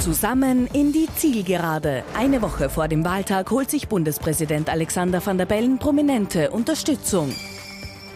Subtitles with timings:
[0.00, 2.04] Zusammen in die Zielgerade.
[2.16, 7.34] Eine Woche vor dem Wahltag holt sich Bundespräsident Alexander van der Bellen prominente Unterstützung.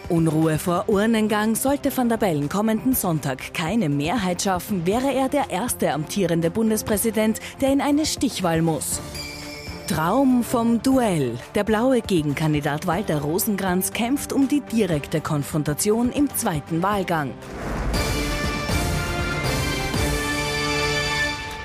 [0.09, 5.51] Unruhe vor Urnengang sollte van der Bellen kommenden Sonntag keine Mehrheit schaffen, wäre er der
[5.51, 9.01] erste amtierende Bundespräsident, der in eine Stichwahl muss.
[9.89, 11.39] Traum vom Duell.
[11.57, 17.33] Der blaue Gegenkandidat Walter Rosenkranz kämpft um die direkte Konfrontation im zweiten Wahlgang.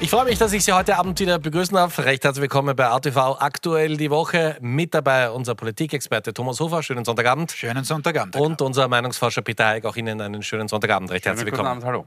[0.05, 1.97] Ich freue mich, dass ich Sie heute Abend wieder begrüßen darf.
[1.97, 4.55] Recht herzlich willkommen bei RTV Aktuell die Woche.
[4.61, 6.83] Mit dabei unser Politikexperte Thomas Hofer.
[6.83, 7.51] Schönen Sonntagabend.
[7.51, 8.35] Schönen Sonntagabend.
[8.35, 9.85] Und unser Meinungsforscher Peter Heik.
[9.85, 11.09] Auch Ihnen einen schönen Sonntagabend.
[11.09, 11.69] Recht herzlich willkommen.
[11.69, 12.05] Abend, hallo.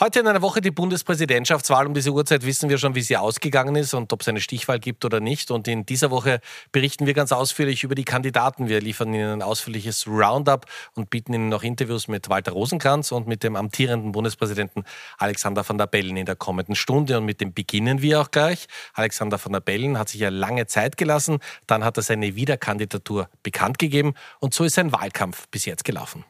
[0.00, 1.86] Heute in einer Woche die Bundespräsidentschaftswahl.
[1.86, 4.80] Um diese Uhrzeit wissen wir schon, wie sie ausgegangen ist und ob es eine Stichwahl
[4.80, 5.52] gibt oder nicht.
[5.52, 6.40] Und in dieser Woche
[6.72, 8.66] berichten wir ganz ausführlich über die Kandidaten.
[8.66, 13.28] Wir liefern Ihnen ein ausführliches Roundup und bieten Ihnen noch Interviews mit Walter Rosenkranz und
[13.28, 14.82] mit dem amtierenden Bundespräsidenten
[15.16, 17.18] Alexander van der Bellen in der kommenden Stunde.
[17.18, 18.66] Und mit dem beginnen wir auch gleich.
[18.94, 21.38] Alexander van der Bellen hat sich ja lange Zeit gelassen.
[21.68, 24.14] Dann hat er seine Wiederkandidatur bekannt gegeben.
[24.40, 26.24] Und so ist sein Wahlkampf bis jetzt gelaufen.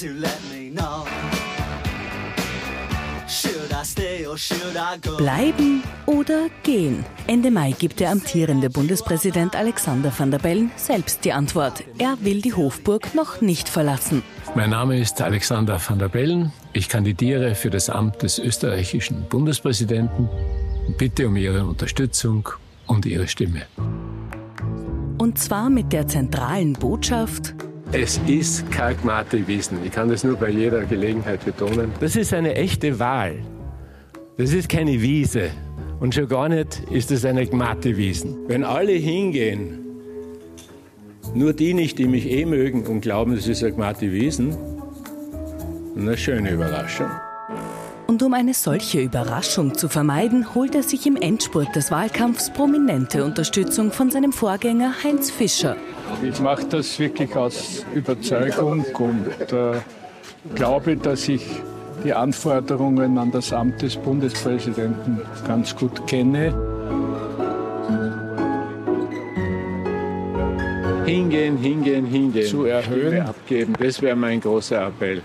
[0.00, 1.04] To let me know.
[3.28, 5.16] Should I stay or should I go?
[5.16, 7.04] Bleiben oder gehen?
[7.28, 11.84] Ende Mai gibt der amtierende Bundespräsident Alexander van der Bellen selbst die Antwort.
[11.98, 14.24] Er will die Hofburg noch nicht verlassen.
[14.56, 16.52] Mein Name ist Alexander van der Bellen.
[16.72, 20.28] Ich kandidiere für das Amt des österreichischen Bundespräsidenten
[20.88, 22.48] und bitte um Ihre Unterstützung
[22.86, 23.62] und Ihre Stimme.
[25.18, 27.54] Und zwar mit der zentralen Botschaft,
[27.96, 29.78] Es ist Kalkmate Wiesen.
[29.84, 31.92] Ich kann das nur bei jeder Gelegenheit betonen.
[32.00, 33.36] Das ist eine echte Wahl.
[34.36, 35.50] Das ist keine Wiese.
[36.00, 38.48] Und schon gar nicht ist es eine Gmate Wiesen.
[38.48, 39.78] Wenn alle hingehen,
[41.34, 44.56] nur die nicht, die mich eh mögen und glauben, das ist eine Gmate Wiesen,
[45.96, 47.10] eine schöne Überraschung.
[48.06, 53.24] Und um eine solche Überraschung zu vermeiden, holt er sich im Endspurt des Wahlkampfs prominente
[53.24, 55.76] Unterstützung von seinem Vorgänger Heinz Fischer.
[56.22, 59.80] Ich mache das wirklich aus Überzeugung und äh,
[60.54, 61.44] glaube, dass ich
[62.04, 66.54] die Anforderungen an das Amt des Bundespräsidenten ganz gut kenne.
[71.06, 72.46] Hingehen, hingehen, hingehen.
[72.46, 73.08] Zu erhöhen.
[73.08, 73.74] Stimme abgeben.
[73.78, 75.22] Das wäre mein großer Appell.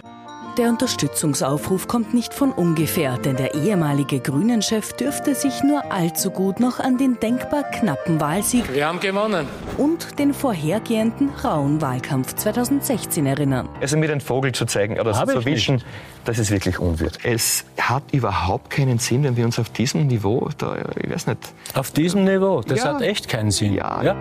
[0.60, 6.60] Der Unterstützungsaufruf kommt nicht von ungefähr, denn der ehemalige Grünen-Chef dürfte sich nur allzu gut
[6.60, 9.48] noch an den denkbar knappen Wahlsieg Wir haben gewonnen.
[9.78, 13.70] und den vorhergehenden rauen Wahlkampf 2016 erinnern.
[13.80, 15.82] Also mir den Vogel zu zeigen oder so Hab zu ich wischen,
[16.26, 17.20] das ist wirklich unwürdig.
[17.24, 21.40] Es hat überhaupt keinen Sinn, wenn wir uns auf diesem Niveau, da, ich weiß nicht,
[21.74, 22.96] Auf diesem Niveau, das Ja.
[22.96, 23.76] hat echt keinen Sinn.
[23.76, 24.14] Ja.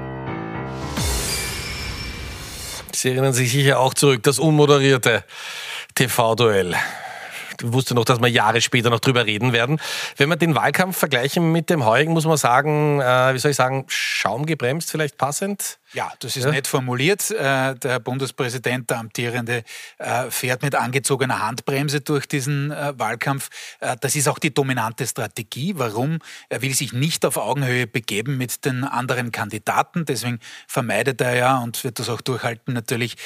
[2.95, 5.25] Sie erinnern sich sicher auch zurück, das unmoderierte
[5.99, 6.77] TV-Duell.
[7.61, 9.81] Ich wusste noch, dass wir Jahre später noch drüber reden werden.
[10.17, 13.57] Wenn wir den Wahlkampf vergleichen mit dem heurigen, muss man sagen, äh, wie soll ich
[13.57, 15.81] sagen, schaumgebremst vielleicht passend?
[15.95, 17.31] Ja, das ist nett formuliert.
[17.31, 19.65] Äh, Der Bundespräsident, der Amtierende,
[19.99, 23.49] äh, fährt mit angezogener Handbremse durch diesen äh, Wahlkampf.
[24.01, 25.75] Das ist auch die dominante Strategie.
[25.77, 26.19] Warum?
[26.49, 30.05] Er will sich nicht auf Augenhöhe begeben mit den anderen Kandidaten.
[30.05, 33.17] Deswegen vermeidet er ja und wird das auch durchhalten, natürlich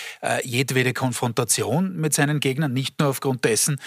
[0.44, 2.72] jedwede Konfrontation mit seinen Gegnern.
[2.72, 3.80] Nicht nur aufgrund dessen,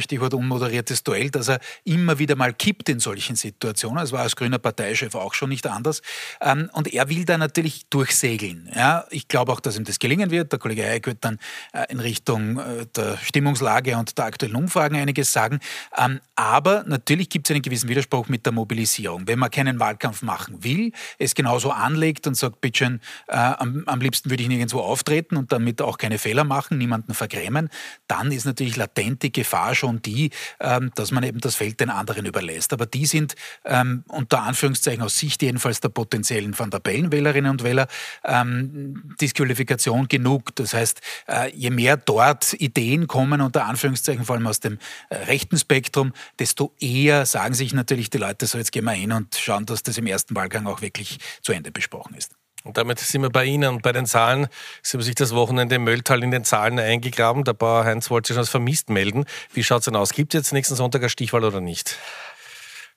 [0.00, 3.98] Stichwort unmoderiertes Duell, dass er immer wieder mal kippt in solchen Situationen.
[3.98, 6.02] Das war als grüner Parteichef auch schon nicht anders.
[6.40, 7.88] Ähm, Und er will da natürlich
[8.22, 8.68] durchsegeln.
[8.74, 10.52] Ja, ich glaube auch, dass ihm das gelingen wird.
[10.52, 11.38] Der Kollege Eick wird dann
[11.72, 15.60] äh, in Richtung äh, der Stimmungslage und der aktuellen Umfragen einiges sagen.
[15.96, 19.26] Ähm, Aber natürlich gibt es einen gewissen Widerspruch mit der Mobilisierung.
[19.26, 24.00] Wenn man keinen Wahlkampf machen will, es genauso anlegt und sagt, bitteschön, äh, am, am
[24.00, 27.68] liebsten würde ich nirgendwo auftreten und damit auch keine Fehler machen, niemanden vergrämen,
[28.06, 31.90] dann ist natürlich latent die Gefahr schon die, ähm, dass man eben das Feld den
[31.90, 32.72] anderen überlässt.
[32.72, 33.34] Aber die sind
[33.64, 37.88] ähm, unter Anführungszeichen aus Sicht jedenfalls der potenziellen Van der Bellen Wählerinnen und Wähler
[38.24, 40.54] ähm, Disqualifikation genug.
[40.56, 44.78] Das heißt, äh, je mehr dort Ideen kommen, unter Anführungszeichen vor allem aus dem
[45.08, 49.12] äh, rechten Spektrum, desto eher sagen sich natürlich die Leute, so jetzt gehen wir hin
[49.12, 52.32] und schauen, dass das im ersten Wahlgang auch wirklich zu Ende besprochen ist.
[52.64, 54.46] Und damit sind wir bei Ihnen und bei den Zahlen.
[54.82, 57.42] Sie haben sich das Wochenende im Mölltal in den Zahlen eingegraben.
[57.42, 59.24] Der Bauer Heinz wollte schon als vermisst melden.
[59.52, 60.12] Wie schaut es denn aus?
[60.12, 61.96] Gibt es jetzt nächsten Sonntag eine Stichwahl oder nicht?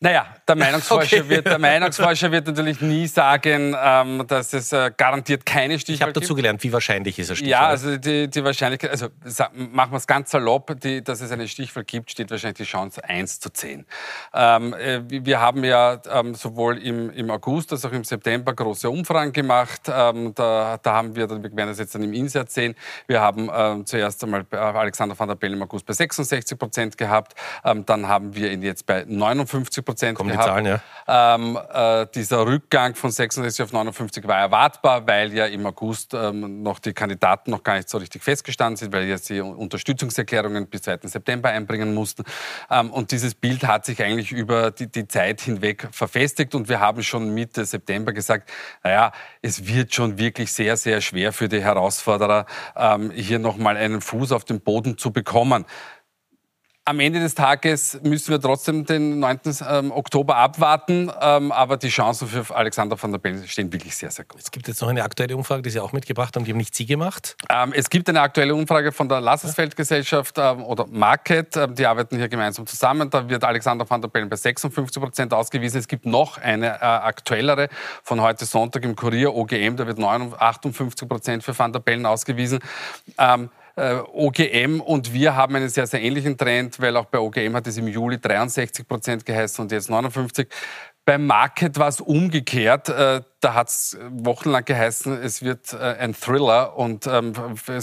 [0.02, 1.30] Naja, der Meinungsforscher, okay.
[1.30, 6.02] wird, der Meinungsforscher wird natürlich nie sagen, ähm, dass es äh, garantiert keine Stichwahl Ich
[6.02, 7.52] habe dazu gelernt, wie wahrscheinlich ist eine Stichwahl?
[7.52, 9.08] Ja, also die, die Wahrscheinlichkeit, also
[9.54, 13.04] machen wir es ganz salopp, die, dass es eine Stichwahl gibt, steht wahrscheinlich die Chance
[13.06, 13.86] 1 zu 10.
[14.34, 18.90] Ähm, äh, wir haben ja ähm, sowohl im, im August als auch im September große
[18.90, 19.84] Umfragen gemacht.
[19.88, 22.76] Ähm, da, da haben wir, wir werden das jetzt dann im Insert sehen,
[23.08, 27.34] wir haben ähm, zuerst einmal Alexander van der Bellen im August bei 66 Prozent gehabt,
[27.64, 30.48] ähm, dann haben wir ihn jetzt bei 59 Prozent Kommen gehabt.
[30.48, 30.82] Die Zahlen, ja.
[31.08, 36.64] Ähm, äh, dieser Rückgang von 66 auf 59 war erwartbar, weil ja im August ähm,
[36.64, 40.82] noch die Kandidaten noch gar nicht so richtig festgestanden sind, weil jetzt die Unterstützungserklärungen bis
[40.82, 41.00] 2.
[41.04, 42.24] September einbringen mussten.
[42.72, 46.80] Ähm, und dieses Bild hat sich eigentlich über die, die Zeit hinweg verfestigt und wir
[46.80, 48.52] haben schon Mitte September gesagt,
[48.84, 49.12] naja,
[49.44, 54.32] es wird schon wirklich sehr, sehr schwer für die Herausforderer, ähm, hier nochmal einen Fuß
[54.32, 55.66] auf den Boden zu bekommen.
[56.88, 59.40] Am Ende des Tages müssen wir trotzdem den 9.
[59.68, 64.12] Ähm, Oktober abwarten, ähm, aber die Chancen für Alexander van der Bellen stehen wirklich sehr,
[64.12, 64.40] sehr gut.
[64.40, 66.76] Es gibt jetzt noch eine aktuelle Umfrage, die Sie auch mitgebracht haben, die haben nicht
[66.76, 67.38] Sie gemacht?
[67.50, 72.68] Ähm, es gibt eine aktuelle Umfrage von der Lassersfeld-Gesellschaft oder Market, die arbeiten hier gemeinsam
[72.68, 73.10] zusammen.
[73.10, 75.80] Da wird Alexander van der Bellen bei 56 Prozent ausgewiesen.
[75.80, 77.68] Es gibt noch eine äh, aktuellere
[78.04, 82.60] von heute Sonntag im Kurier OGM, da wird 58 Prozent für van der Bellen ausgewiesen
[83.76, 87.68] äh, OGM und wir haben einen sehr, sehr ähnlichen Trend, weil auch bei OGM hat
[87.68, 90.48] es im Juli 63 Prozent geheißen und jetzt 59.
[91.06, 92.90] Beim Market war es umgekehrt.
[92.90, 97.34] Äh, da hat es wochenlang geheißen, es wird äh, ein Thriller und ähm,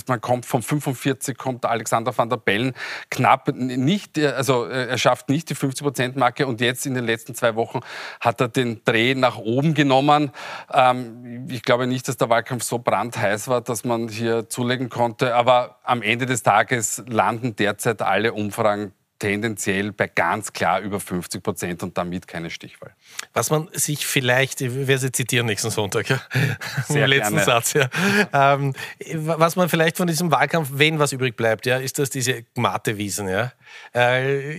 [0.08, 2.74] man kommt von 45 kommt Alexander van der Bellen
[3.10, 7.36] knapp nicht, äh, also er schafft nicht die 50% Marke und jetzt in den letzten
[7.36, 7.78] zwei Wochen
[8.20, 10.32] hat er den Dreh nach oben genommen.
[10.74, 15.36] Ähm, ich glaube nicht, dass der Wahlkampf so brandheiß war, dass man hier zulegen konnte,
[15.36, 21.44] aber am Ende des Tages landen derzeit alle Umfragen tendenziell bei ganz klar über 50
[21.44, 22.92] Prozent und damit keine Stichwahl.
[23.32, 26.20] Was man sich vielleicht, ich werde Sie zitieren nächsten Sonntag, ja?
[26.88, 27.44] Sehr letzten gerne.
[27.44, 27.88] Satz, ja.
[28.32, 28.74] Ähm,
[29.14, 33.28] was man vielleicht von diesem Wahlkampf, wenn was übrig bleibt, ja, ist das diese Gmatewiesen,
[33.28, 33.52] ja.
[33.94, 34.54] Äh,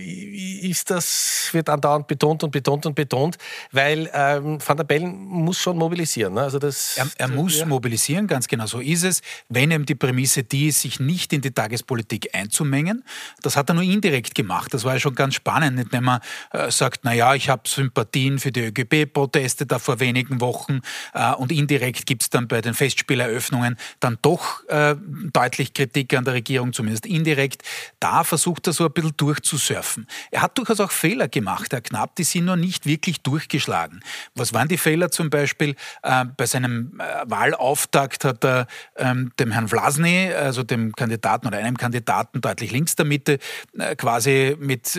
[0.68, 3.36] ist das, wird andauernd betont und betont und betont,
[3.72, 6.34] weil ähm, Van der Bellen muss schon mobilisieren.
[6.34, 6.42] Ne?
[6.42, 7.66] Also das, er, er muss ja.
[7.66, 9.20] mobilisieren, ganz genau so ist es.
[9.48, 13.04] Wenn eben die Prämisse die ist, sich nicht in die Tagespolitik einzumengen,
[13.42, 14.74] das hat er nur indirekt gemacht gemacht.
[14.74, 15.92] Das war ja schon ganz spannend, nicht?
[15.92, 16.20] wenn man
[16.52, 20.80] äh, sagt, naja, ich habe Sympathien für die ÖGB-Proteste da vor wenigen Wochen
[21.12, 24.96] äh, und indirekt gibt es dann bei den Festspieleröffnungen dann doch äh,
[25.32, 27.62] deutlich Kritik an der Regierung, zumindest indirekt.
[28.00, 30.06] Da versucht er so ein bisschen durchzusurfen.
[30.30, 34.00] Er hat durchaus auch Fehler gemacht, Herr Knapp, die sind noch nicht wirklich durchgeschlagen.
[34.34, 35.74] Was waren die Fehler zum Beispiel?
[36.02, 38.66] Äh, bei seinem äh, Wahlauftakt hat er
[38.96, 43.38] ähm, dem Herrn Vlasny, also dem Kandidaten oder einem Kandidaten deutlich links der Mitte,
[43.78, 44.96] äh, quasi mit,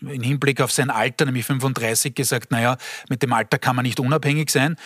[0.00, 2.76] in Hinblick auf sein Alter, nämlich 35, gesagt, naja,
[3.08, 4.76] mit dem Alter kann man nicht unabhängig sein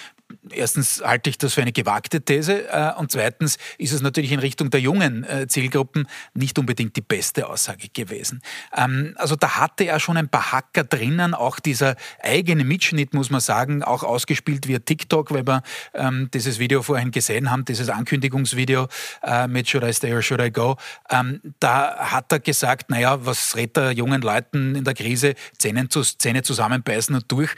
[0.51, 4.41] erstens halte ich das für eine gewagte These äh, und zweitens ist es natürlich in
[4.41, 8.43] Richtung der jungen äh, Zielgruppen nicht unbedingt die beste Aussage gewesen.
[8.77, 13.31] Ähm, also da hatte er schon ein paar Hacker drinnen, auch dieser eigene Mitschnitt, muss
[13.31, 15.63] man sagen, auch ausgespielt via TikTok, weil wir
[15.95, 18.89] ähm, dieses Video vorhin gesehen haben, dieses Ankündigungsvideo
[19.23, 20.77] äh, mit Should I Stay or Should I Go.
[21.11, 25.89] Ähm, da hat er gesagt, naja, was rät er jungen Leuten in der Krise, Zähne,
[25.89, 27.51] Zähne zusammenbeißen und durch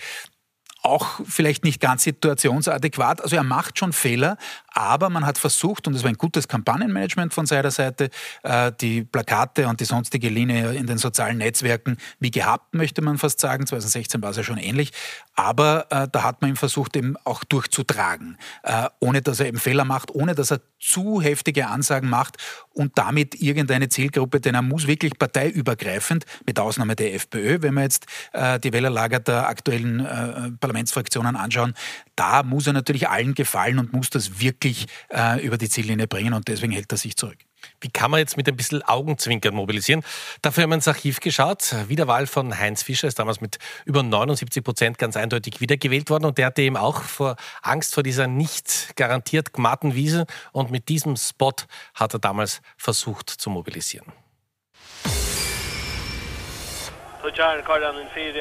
[0.82, 3.20] auch vielleicht nicht ganz situationsadäquat.
[3.23, 4.37] Also er macht schon Fehler,
[4.75, 8.11] aber man hat versucht, und es war ein gutes Kampagnenmanagement von seiner Seite,
[8.43, 13.19] äh, die Plakate und die sonstige Linie in den sozialen Netzwerken wie gehabt, möchte man
[13.19, 13.67] fast sagen.
[13.67, 14.93] 2016 war es ja schon ähnlich.
[15.35, 19.59] Aber äh, da hat man ihn versucht, eben auch durchzutragen, äh, ohne dass er eben
[19.59, 22.37] Fehler macht, ohne dass er zu heftige Ansagen macht
[22.70, 27.82] und damit irgendeine Zielgruppe, denn er muss wirklich parteiübergreifend, mit Ausnahme der FPÖ, wenn wir
[27.82, 31.75] jetzt die Wählerlager der aktuellen Parlamentsfraktionen anschauen,
[32.17, 36.35] da muss er natürlich allen gefallen und muss das wirklich äh, über die Ziellinie bringen
[36.35, 37.39] und deswegen hält er sich zurück.
[37.81, 40.03] Wie kann man jetzt mit ein bisschen Augenzwinkern mobilisieren?
[40.43, 41.75] Dafür haben wir ins Archiv geschaut.
[41.89, 46.39] Wiederwahl von Heinz Fischer ist damals mit über 79 Prozent ganz eindeutig wiedergewählt worden und
[46.39, 51.17] der hatte eben auch vor Angst vor dieser nicht garantiert gmatten Wiese und mit diesem
[51.17, 51.55] Spot
[51.95, 54.13] hat er damals versucht zu mobilisieren.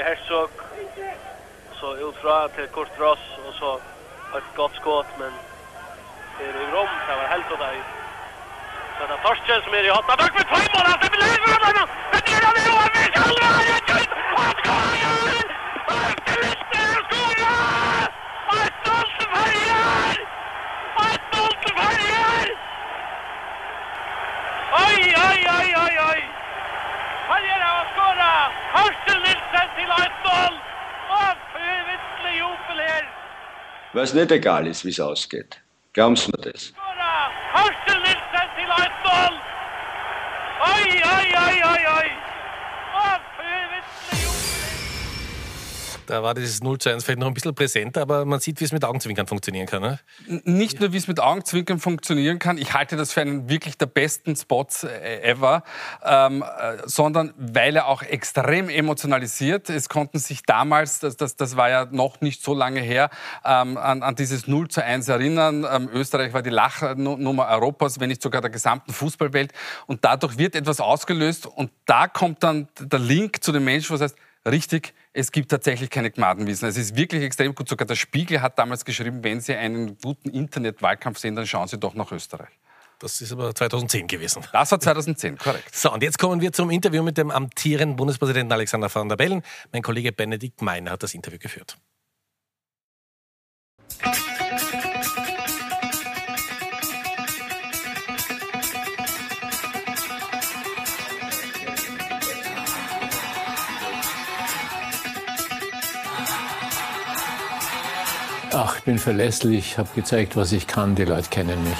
[0.03, 0.49] Herzog
[1.81, 3.75] så utfra till kort ras och så
[4.37, 5.31] ett gott skott men
[6.37, 7.77] det är ju rom så var helt åt dig.
[8.97, 11.87] Så det första som är i hotta back med två mål alltså blir det väl
[12.11, 14.11] men det är det ju vi ska ha ju till
[14.45, 15.47] att gå igen.
[15.97, 17.53] Att det är skola.
[18.55, 19.81] Att stolt varje.
[21.03, 22.25] Att stolt varje.
[24.85, 26.21] Oj oj oj oj oj.
[27.29, 28.31] Han gör det att skora.
[28.75, 29.91] Harsel Nilsen till
[33.93, 35.61] weil es nicht egal ist, wie es ausgeht.
[35.93, 36.73] Glauben Sie mir das.
[46.11, 48.65] Da war dieses 0 zu 1 vielleicht noch ein bisschen präsenter, aber man sieht, wie
[48.65, 49.81] es mit Augenzwinkern funktionieren kann.
[49.81, 49.97] Ne?
[50.43, 53.85] Nicht nur, wie es mit Augenzwinkern funktionieren kann, ich halte das für einen wirklich der
[53.85, 55.63] besten Spots äh, ever,
[56.03, 59.69] ähm, äh, sondern weil er auch extrem emotionalisiert.
[59.69, 63.09] Es konnten sich damals, das, das, das war ja noch nicht so lange her,
[63.45, 65.65] ähm, an, an, dieses 0 zu 1 erinnern.
[65.71, 69.53] Ähm, Österreich war die Lachnummer Europas, wenn nicht sogar der gesamten Fußballwelt.
[69.87, 74.01] Und dadurch wird etwas ausgelöst und da kommt dann der Link zu den Menschen, was
[74.01, 76.67] heißt, richtig, es gibt tatsächlich keine Gnadenwiesen.
[76.67, 77.67] Es ist wirklich extrem gut.
[77.69, 81.77] Sogar der Spiegel hat damals geschrieben, wenn Sie einen guten Internetwahlkampf sehen, dann schauen Sie
[81.77, 82.49] doch nach Österreich.
[82.99, 84.43] Das ist aber 2010 gewesen.
[84.51, 85.75] Das war 2010, korrekt.
[85.75, 89.41] So, und jetzt kommen wir zum Interview mit dem amtierenden Bundespräsidenten Alexander van der Bellen.
[89.71, 91.77] Mein Kollege Benedikt Meiner hat das Interview geführt.
[108.53, 111.77] Ach, ich bin verlässlich, habe gezeigt, was ich kann, die Leute kennen mich.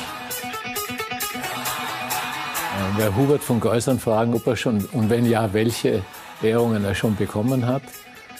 [2.71, 6.01] Äh, wer Hubert von Geusern fragen, ob er schon, und wenn ja, welche
[6.41, 7.81] Ehrungen er schon bekommen hat.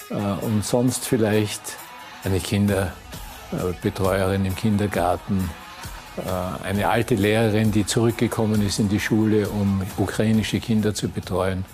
[0.10, 1.62] Äh, und sonst vielleicht
[2.24, 5.50] eine Kinderbetreuerin im Kindergarten,
[6.16, 6.22] äh,
[6.66, 11.66] eine alte Lehrerin, die zurückgekommen ist in die Schule, um ukrainische Kinder zu betreuen.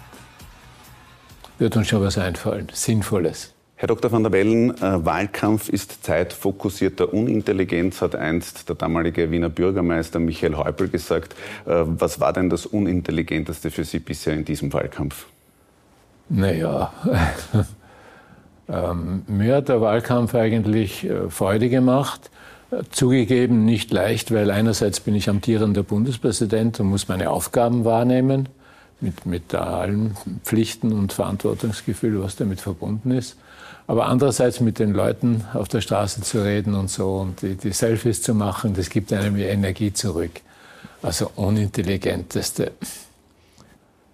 [1.59, 3.53] Wird uns schon was einfallen, Sinnvolles.
[3.79, 4.11] Herr Dr.
[4.11, 10.57] van der Bellen, äh, Wahlkampf ist zeitfokussierter Unintelligenz, hat einst der damalige Wiener Bürgermeister Michael
[10.57, 11.35] Häupl gesagt.
[11.67, 15.27] Äh, was war denn das Unintelligenteste für Sie bisher in diesem Wahlkampf?
[16.27, 16.91] Naja,
[18.67, 22.31] ähm, mir hat der Wahlkampf eigentlich äh, Freude gemacht.
[22.89, 28.49] Zugegeben nicht leicht, weil einerseits bin ich amtierender Bundespräsident und muss meine Aufgaben wahrnehmen,
[29.01, 33.37] mit, mit allen Pflichten und Verantwortungsgefühl, was damit verbunden ist.
[33.87, 37.71] Aber andererseits mit den Leuten auf der Straße zu reden und so und die, die
[37.71, 40.41] Selfies zu machen, das gibt einem Energie zurück.
[41.01, 42.73] Also unintelligenteste.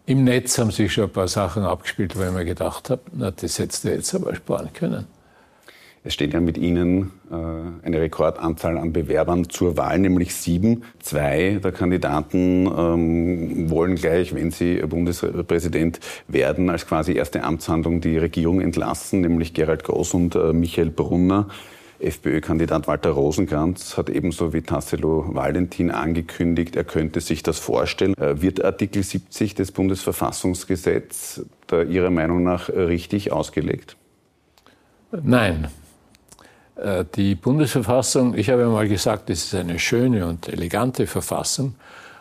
[0.05, 3.31] Im Netz haben sich schon ein paar Sachen abgespielt, wo ich mir gedacht habe, na,
[3.31, 5.07] das hättest du jetzt aber sparen können.
[6.05, 10.83] Es steht ja mit Ihnen äh, eine Rekordanzahl an Bewerbern zur Wahl, nämlich sieben.
[10.99, 18.17] Zwei der Kandidaten ähm, wollen gleich, wenn sie Bundespräsident werden, als quasi erste Amtshandlung die
[18.17, 21.47] Regierung entlassen, nämlich Gerald Groß und äh, Michael Brunner.
[21.99, 28.13] FPÖ-Kandidat Walter Rosenkranz hat ebenso wie Tassilo Valentin angekündigt, er könnte sich das vorstellen.
[28.17, 31.45] Äh, wird Artikel 70 des Bundesverfassungsgesetzes
[31.89, 33.95] Ihrer Meinung nach richtig ausgelegt?
[35.11, 35.69] Nein,
[37.15, 41.75] die Bundesverfassung, ich habe mal gesagt, es ist eine schöne und elegante Verfassung,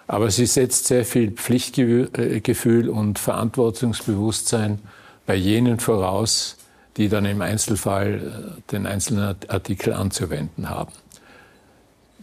[0.06, 4.78] aber sie setzt sehr viel Pflichtgefühl und Verantwortungsbewusstsein
[5.26, 6.56] bei jenen voraus,
[6.96, 10.92] die dann im Einzelfall äh, den einzelnen Artikel anzuwenden haben.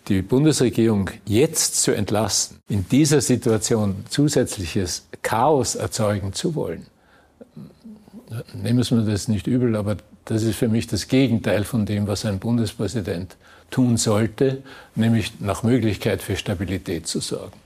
[0.07, 6.86] Die Bundesregierung jetzt zu entlassen, in dieser Situation zusätzliches Chaos erzeugen zu wollen,
[8.53, 12.07] nehmen Sie mir das nicht übel, aber das ist für mich das Gegenteil von dem,
[12.07, 13.36] was ein Bundespräsident
[13.71, 14.63] tun sollte,
[14.95, 17.59] nämlich nach Möglichkeit für Stabilität zu sorgen.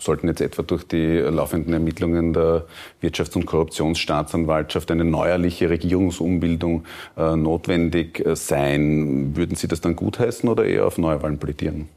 [0.00, 2.66] Sollten jetzt etwa durch die laufenden Ermittlungen der
[3.02, 6.84] Wirtschafts- und Korruptionsstaatsanwaltschaft eine neuerliche Regierungsumbildung
[7.16, 11.88] äh, notwendig äh, sein, würden Sie das dann gutheißen oder eher auf Neuwahlen plädieren?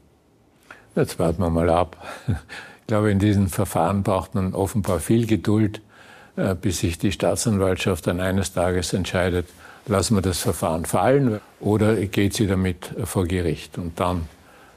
[0.96, 1.96] Jetzt warten wir mal ab.
[2.80, 5.80] Ich glaube, in diesen Verfahren braucht man offenbar viel Geduld,
[6.60, 9.46] bis sich die Staatsanwaltschaft dann eines Tages entscheidet,
[9.86, 13.78] lassen wir das Verfahren fallen oder geht sie damit vor Gericht?
[13.78, 14.28] Und dann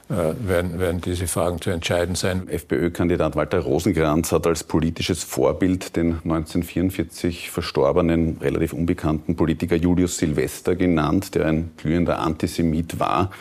[0.08, 2.48] äh, werden, werden diese Fragen zu entscheiden sein.
[2.48, 10.76] FPÖ-Kandidat Walter Rosenkranz hat als politisches Vorbild den 1944 verstorbenen, relativ unbekannten Politiker Julius Silvester
[10.76, 13.32] genannt, der ein glühender Antisemit war.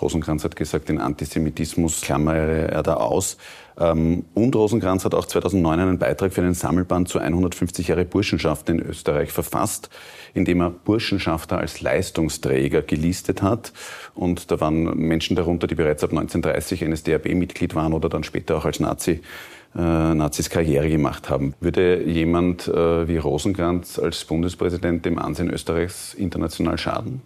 [0.00, 3.36] Rosenkranz hat gesagt, den Antisemitismus klammere er da aus.
[3.78, 8.68] Ähm, und Rosenkranz hat auch 2009 einen Beitrag für einen Sammelband zu 150 Jahre Burschenschaft
[8.68, 9.90] in Österreich verfasst,
[10.32, 13.72] in dem er Burschenschafter als Leistungsträger gelistet hat.
[14.14, 18.64] Und da waren Menschen darunter, die bereits ab 1930 NSDAP-Mitglied waren oder dann später auch
[18.64, 19.20] als Nazi
[19.76, 21.54] äh, Nazis Karriere gemacht haben.
[21.60, 27.22] Würde jemand äh, wie Rosenkranz als Bundespräsident dem Ansehen Österreichs international schaden?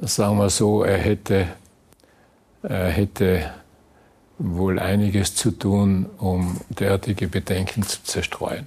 [0.00, 1.46] Sagen wir so, er hätte,
[2.62, 3.50] er hätte
[4.38, 8.66] wohl einiges zu tun, um derartige Bedenken zu zerstreuen.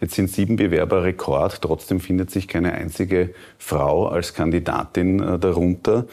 [0.00, 6.06] Jetzt sind sieben Bewerber Rekord, trotzdem findet sich keine einzige Frau als Kandidatin äh, darunter.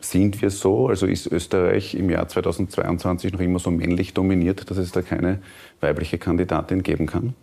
[0.00, 0.88] Sind wir so?
[0.88, 5.38] Also ist Österreich im Jahr 2022 noch immer so männlich dominiert, dass es da keine
[5.80, 7.34] weibliche Kandidatin geben kann?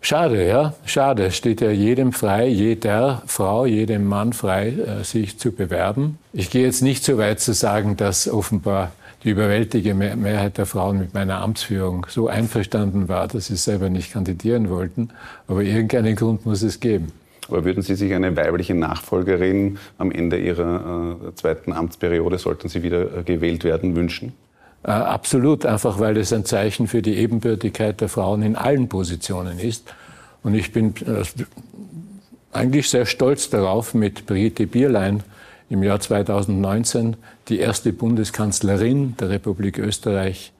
[0.00, 1.26] Schade, ja, schade.
[1.26, 6.18] Es steht ja jedem frei, jeder Frau, jedem Mann frei, äh, sich zu bewerben.
[6.34, 8.92] Ich gehe jetzt nicht so weit zu sagen, dass offenbar
[9.24, 14.12] die überwältigende Mehrheit der Frauen mit meiner Amtsführung so einverstanden war, dass sie selber nicht
[14.12, 15.08] kandidieren wollten.
[15.48, 17.12] Aber irgendeinen Grund muss es geben.
[17.48, 22.82] Aber würden Sie sich eine weibliche Nachfolgerin am Ende Ihrer äh, zweiten Amtsperiode, sollten Sie
[22.82, 24.32] wieder äh, gewählt werden, wünschen?
[24.82, 29.58] Äh, absolut, einfach weil es ein Zeichen für die Ebenbürtigkeit der Frauen in allen Positionen
[29.58, 29.92] ist.
[30.42, 31.22] Und ich bin äh,
[32.52, 35.22] eigentlich sehr stolz darauf, mit Brigitte Bierlein
[35.70, 37.16] im Jahr 2019
[37.48, 40.52] die erste Bundeskanzlerin der Republik Österreich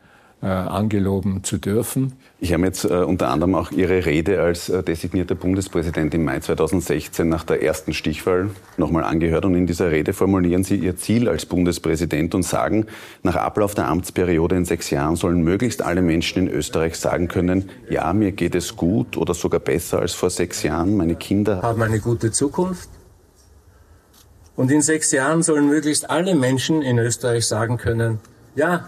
[0.45, 2.13] äh, angeloben zu dürfen.
[2.39, 6.41] Ich habe jetzt äh, unter anderem auch Ihre Rede als äh, designierter Bundespräsident im Mai
[6.41, 9.47] 2016 nach der ersten Stichwahl nochmal angehört.
[9.47, 12.85] Und in dieser Rede formulieren Sie Ihr Ziel als Bundespräsident und sagen,
[13.23, 17.71] nach Ablauf der Amtsperiode in sechs Jahren sollen möglichst alle Menschen in Österreich sagen können,
[17.89, 20.97] ja, mir geht es gut oder sogar besser als vor sechs Jahren.
[20.99, 22.91] Meine Kinder haben eine gute Zukunft.
[24.57, 28.21] Und in sechs Jahren sollen möglichst alle Menschen in Österreich sagen können,
[28.55, 28.87] ja,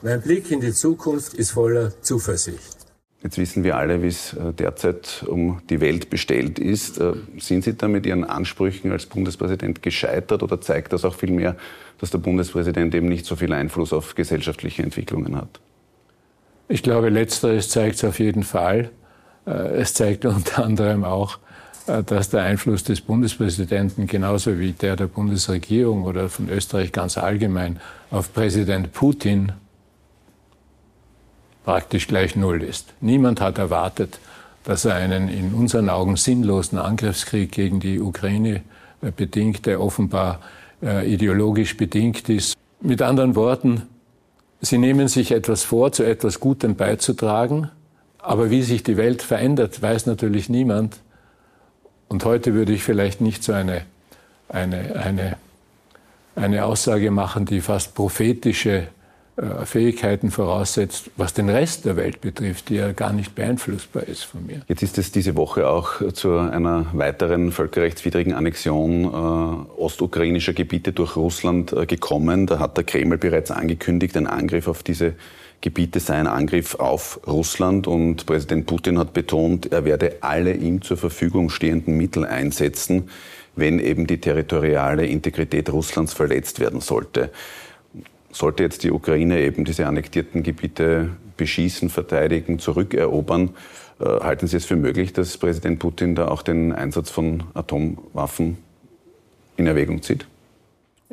[0.00, 2.78] mein Blick in die Zukunft ist voller Zuversicht.
[3.20, 7.00] Jetzt wissen wir alle, wie es äh, derzeit um die Welt bestellt ist.
[7.00, 11.56] Äh, sind Sie da mit Ihren Ansprüchen als Bundespräsident gescheitert oder zeigt das auch vielmehr,
[11.98, 15.58] dass der Bundespräsident eben nicht so viel Einfluss auf gesellschaftliche Entwicklungen hat?
[16.68, 18.90] Ich glaube, letzteres zeigt es auf jeden Fall.
[19.48, 21.40] Äh, es zeigt unter anderem auch,
[22.06, 27.80] dass der Einfluss des Bundespräsidenten genauso wie der der Bundesregierung oder von Österreich ganz allgemein
[28.10, 29.52] auf Präsident Putin
[31.64, 32.94] praktisch gleich Null ist.
[33.00, 34.20] Niemand hat erwartet,
[34.64, 38.62] dass er einen in unseren Augen sinnlosen Angriffskrieg gegen die Ukraine
[39.00, 40.40] äh, bedingt, der offenbar
[40.82, 42.54] äh, ideologisch bedingt ist.
[42.80, 43.82] Mit anderen Worten,
[44.60, 47.70] Sie nehmen sich etwas vor, zu etwas Gutem beizutragen,
[48.18, 50.98] aber wie sich die Welt verändert, weiß natürlich niemand.
[52.08, 53.82] Und heute würde ich vielleicht nicht so eine,
[54.48, 55.36] eine, eine,
[56.36, 58.88] eine Aussage machen, die fast prophetische
[59.38, 64.24] äh, Fähigkeiten voraussetzt, was den Rest der Welt betrifft, die ja gar nicht beeinflussbar ist
[64.24, 64.62] von mir.
[64.66, 71.14] Jetzt ist es diese Woche auch zu einer weiteren völkerrechtswidrigen Annexion äh, ostukrainischer Gebiete durch
[71.14, 72.46] Russland äh, gekommen.
[72.46, 75.14] Da hat der Kreml bereits angekündigt, ein Angriff auf diese
[75.60, 80.82] Gebiete sei ein Angriff auf Russland und Präsident Putin hat betont, er werde alle ihm
[80.82, 83.10] zur Verfügung stehenden Mittel einsetzen,
[83.56, 87.30] wenn eben die territoriale Integrität Russlands verletzt werden sollte
[88.30, 93.50] sollte jetzt die Ukraine eben diese annektierten Gebiete beschießen, verteidigen, zurückerobern,
[94.00, 98.58] äh, halten Sie es für möglich, dass Präsident Putin da auch den Einsatz von Atomwaffen
[99.56, 100.26] in Erwägung zieht?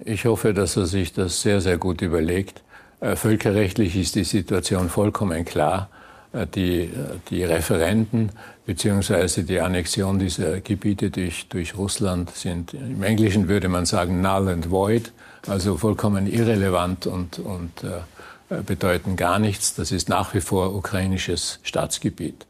[0.03, 2.63] Ich hoffe, dass er sich das sehr, sehr gut überlegt.
[2.99, 5.89] Äh, völkerrechtlich ist die Situation vollkommen klar.
[6.33, 6.89] Äh, die,
[7.29, 8.31] die Referenden
[8.65, 9.43] bzw.
[9.43, 14.71] die Annexion dieser Gebiete durch, durch Russland sind, im Englischen würde man sagen, null and
[14.71, 15.11] void
[15.47, 19.75] also vollkommen irrelevant und, und äh, bedeuten gar nichts.
[19.75, 22.45] Das ist nach wie vor ukrainisches Staatsgebiet.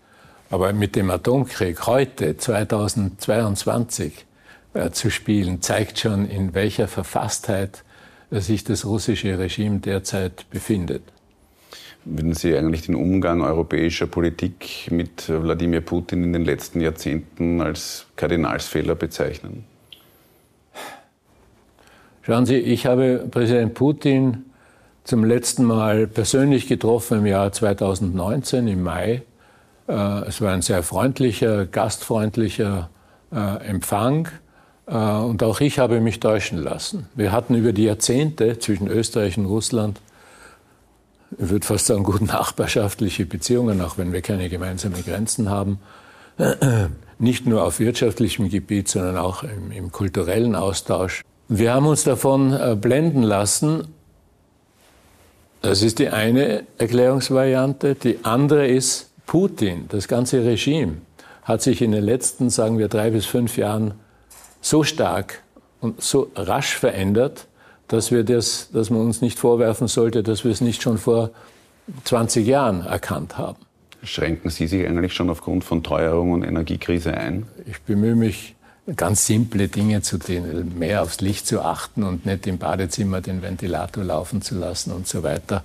[0.49, 4.25] Aber mit dem Atomkrieg heute, 2022,
[4.73, 7.84] äh, zu spielen, zeigt schon, in welcher Verfasstheit
[8.31, 11.03] sich das russische Regime derzeit befindet.
[12.05, 18.05] Würden Sie eigentlich den Umgang europäischer Politik mit Wladimir Putin in den letzten Jahrzehnten als
[18.15, 19.65] Kardinalsfehler bezeichnen?
[22.21, 24.45] Schauen Sie, ich habe Präsident Putin
[25.03, 29.23] zum letzten Mal persönlich getroffen im Jahr 2019, im Mai.
[29.88, 29.93] Äh,
[30.27, 32.89] es war ein sehr freundlicher, gastfreundlicher
[33.31, 34.27] äh, Empfang.
[34.87, 37.07] Äh, und auch ich habe mich täuschen lassen.
[37.15, 39.99] Wir hatten über die Jahrzehnte zwischen Österreich und Russland,
[41.37, 45.79] ich würde fast sagen, gut nachbarschaftliche Beziehungen, auch wenn wir keine gemeinsamen Grenzen haben.
[47.19, 51.23] Nicht nur auf wirtschaftlichem Gebiet, sondern auch im, im kulturellen Austausch.
[51.47, 53.87] Wir haben uns davon äh, blenden lassen.
[55.61, 57.95] Das ist die eine Erklärungsvariante.
[57.95, 60.97] Die andere ist, Putin, das ganze Regime,
[61.43, 63.95] hat sich in den letzten, sagen wir, drei bis fünf Jahren
[64.65, 65.43] so stark
[65.80, 67.47] und so rasch verändert,
[67.88, 71.30] dass, wir das, dass man uns nicht vorwerfen sollte, dass wir es nicht schon vor
[72.06, 73.60] 20 Jahren erkannt haben.
[74.04, 77.45] Schränken Sie sich eigentlich schon aufgrund von Teuerung und Energiekrise ein?
[77.67, 78.56] Ich bemühe mich
[78.95, 83.41] ganz simple Dinge zu tun, mehr aufs Licht zu achten und nicht im Badezimmer den
[83.41, 85.63] Ventilator laufen zu lassen und so weiter.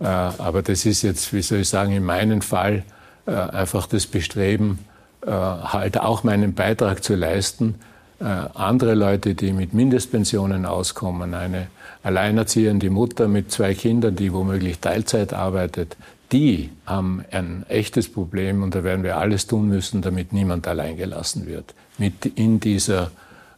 [0.00, 2.84] Äh, aber das ist jetzt, wie soll ich sagen, in meinem Fall
[3.26, 4.78] äh, einfach das Bestreben,
[5.26, 7.76] äh, halt auch meinen Beitrag zu leisten,
[8.20, 11.68] äh, andere Leute, die mit Mindestpensionen auskommen, eine
[12.02, 15.96] alleinerziehende Mutter mit zwei Kindern, die womöglich Teilzeit arbeitet,
[16.32, 21.46] die haben ein echtes Problem und da werden wir alles tun müssen, damit niemand alleingelassen
[21.46, 23.10] wird mit in dieser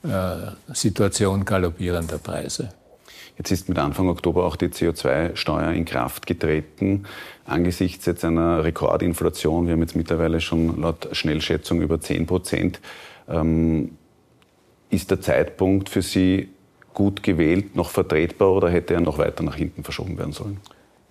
[0.02, 2.70] äh, Situation galoppierender Preise.
[3.36, 7.04] Jetzt ist mit Anfang Oktober auch die CO2-Steuer in Kraft getreten.
[7.46, 12.80] Angesichts jetzt einer Rekordinflation, wir haben jetzt mittlerweile schon laut Schnellschätzung über 10 Prozent,
[13.28, 13.92] ähm,
[14.90, 16.50] ist der Zeitpunkt für Sie
[16.92, 20.58] gut gewählt, noch vertretbar oder hätte er noch weiter nach hinten verschoben werden sollen?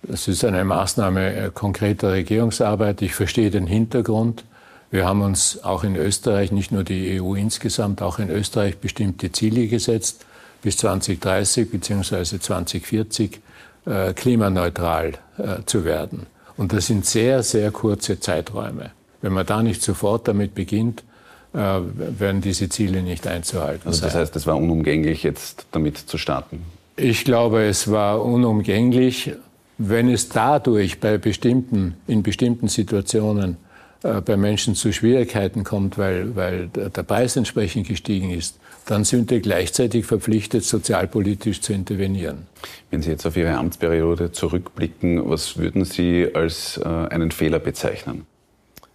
[0.02, 3.02] Das ist eine Maßnahme konkreter Regierungsarbeit.
[3.02, 4.44] Ich verstehe den Hintergrund.
[4.90, 9.30] Wir haben uns auch in Österreich, nicht nur die EU insgesamt, auch in Österreich bestimmte
[9.30, 10.26] Ziele gesetzt,
[10.62, 12.38] bis 2030 bzw.
[12.38, 13.40] 2040
[13.86, 16.26] äh, klimaneutral äh, zu werden.
[16.56, 18.90] Und das sind sehr, sehr kurze Zeiträume.
[19.22, 21.04] Wenn man da nicht sofort damit beginnt,
[21.52, 24.22] werden diese Ziele nicht einzuhalten also das sein.
[24.22, 26.62] heißt, es war unumgänglich, jetzt damit zu starten?
[26.96, 29.32] Ich glaube, es war unumgänglich,
[29.78, 33.56] wenn es dadurch bei bestimmten, in bestimmten Situationen
[34.02, 39.30] äh, bei Menschen zu Schwierigkeiten kommt, weil, weil der Preis entsprechend gestiegen ist, dann sind
[39.30, 42.46] wir gleichzeitig verpflichtet, sozialpolitisch zu intervenieren.
[42.90, 48.26] Wenn Sie jetzt auf Ihre Amtsperiode zurückblicken, was würden Sie als äh, einen Fehler bezeichnen?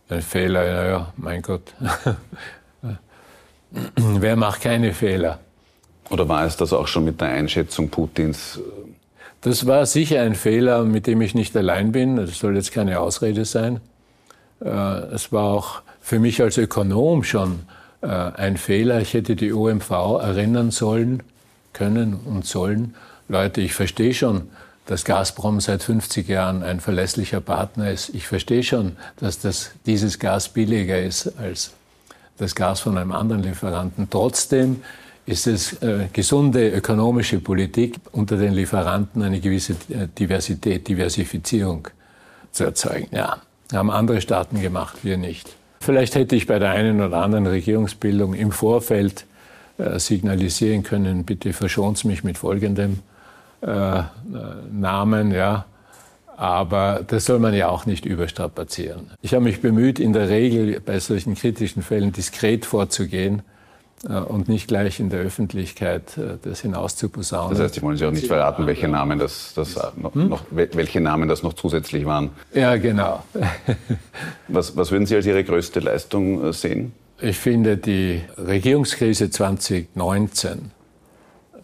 [0.10, 1.74] Ein Fehler, naja, mein Gott.
[3.96, 5.40] Wer macht keine Fehler?
[6.10, 8.60] Oder war es das auch schon mit der Einschätzung Putins?
[9.42, 12.18] Das war sicher ein Fehler, mit dem ich nicht allein bin.
[12.18, 13.82] Das soll jetzt keine Ausrede sein.
[14.64, 17.62] Äh, es war auch für mich als Ökonom schon
[18.02, 19.02] äh, ein Fehler.
[19.02, 21.24] Ich hätte die OMV erinnern sollen,
[21.74, 22.94] können und sollen.
[23.28, 24.50] Leute, ich verstehe schon,
[24.86, 28.10] dass Gazprom seit 50 Jahren ein verlässlicher Partner ist.
[28.14, 31.72] Ich verstehe schon, dass das, dieses Gas billiger ist als
[32.38, 34.10] das Gas von einem anderen Lieferanten.
[34.10, 34.82] Trotzdem
[35.26, 41.88] ist es äh, gesunde ökonomische Politik, unter den Lieferanten eine gewisse äh, Diversität, Diversifizierung
[42.52, 43.08] zu erzeugen.
[43.12, 43.38] Ja,
[43.74, 45.56] haben andere Staaten gemacht, wir nicht.
[45.80, 49.26] Vielleicht hätte ich bei der einen oder anderen Regierungsbildung im Vorfeld
[49.78, 53.00] äh, signalisieren können, bitte verschont mich mit folgendem
[53.66, 54.04] äh,
[54.72, 55.66] Namen, ja.
[56.38, 59.12] Aber das soll man ja auch nicht überstrapazieren.
[59.22, 63.42] Ich habe mich bemüht, in der Regel bei solchen kritischen Fällen diskret vorzugehen
[64.08, 67.52] äh, und nicht gleich in der Öffentlichkeit äh, das hinauszuposaunen.
[67.52, 70.28] Das heißt, Sie wollen Sie auch nicht verraten, welche Namen das, das noch, hm?
[70.28, 72.32] noch, welche Namen das noch zusätzlich waren.
[72.54, 73.24] Ja, genau.
[74.50, 76.92] was, was würden Sie als Ihre größte Leistung äh, sehen?
[77.22, 80.72] Ich finde die Regierungskrise 2019,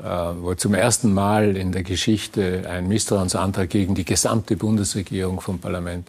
[0.04, 6.08] wo zum ersten Mal in der Geschichte ein Misstrauensantrag gegen die gesamte Bundesregierung vom Parlament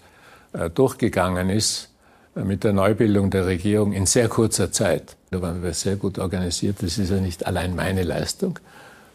[0.75, 1.91] durchgegangen ist,
[2.35, 6.83] mit der Neubildung der Regierung in sehr kurzer Zeit da waren wir sehr gut organisiert.
[6.83, 8.59] Das ist ja nicht allein meine Leistung.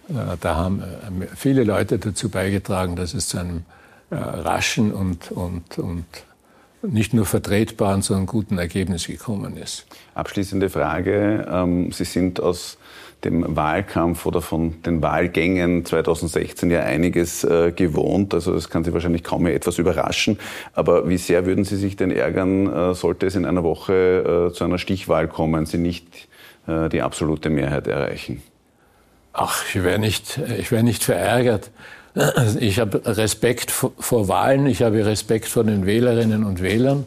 [0.10, 3.66] Äh, da haben äh, viele Leute dazu beigetragen, dass es zu einem
[4.10, 6.06] äh, raschen und, und, und
[6.82, 9.86] nicht nur vertretbaren, sondern guten Ergebnis gekommen ist.
[10.16, 11.48] Abschließende Frage.
[11.48, 12.80] Ähm, Sie sind aus
[13.24, 18.34] dem Wahlkampf oder von den Wahlgängen 2016 ja einiges äh, gewohnt.
[18.34, 20.38] Also es kann Sie wahrscheinlich kaum mehr etwas überraschen.
[20.74, 24.54] Aber wie sehr würden Sie sich denn ärgern, äh, sollte es in einer Woche äh,
[24.54, 26.28] zu einer Stichwahl kommen, Sie nicht
[26.68, 28.44] äh, die absolute Mehrheit erreichen?
[29.34, 31.72] Ach, ich wäre nicht, ich wär nicht verärgert.
[32.60, 37.06] Ich habe Respekt vor Wahlen, ich habe Respekt vor den Wählerinnen und Wählern.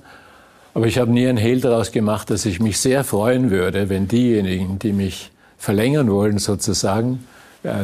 [0.72, 4.06] Aber ich habe nie ein Hehl daraus gemacht, dass ich mich sehr freuen würde, wenn
[4.06, 7.24] diejenigen, die mich verlängern wollen sozusagen,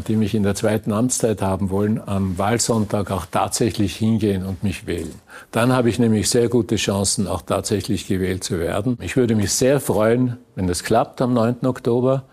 [0.09, 4.87] die mich in der zweiten Amtszeit haben wollen, am Wahlsonntag auch tatsächlich hingehen und mich
[4.87, 5.15] wählen.
[5.51, 8.97] Dann habe ich nämlich sehr gute Chancen, auch tatsächlich gewählt zu werden.
[9.03, 11.67] Ich würde mich sehr freuen, wenn das klappt am 9.
[11.67, 12.25] Oktober.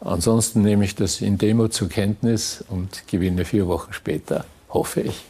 [0.00, 5.24] Ansonsten nehme ich das in Demo zur Kenntnis und gewinne vier Wochen später, hoffe ich.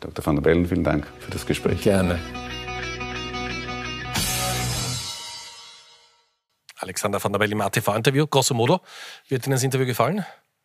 [0.00, 0.26] Dr.
[0.26, 1.80] van der Bellen, vielen Dank für das Gespräch.
[1.80, 2.18] Gerne.
[6.82, 8.26] Alexander van der Bell im ATV-Interview.
[8.26, 8.80] Grosso modo,
[9.30, 10.24] hat Ihnen das Interview gefallen?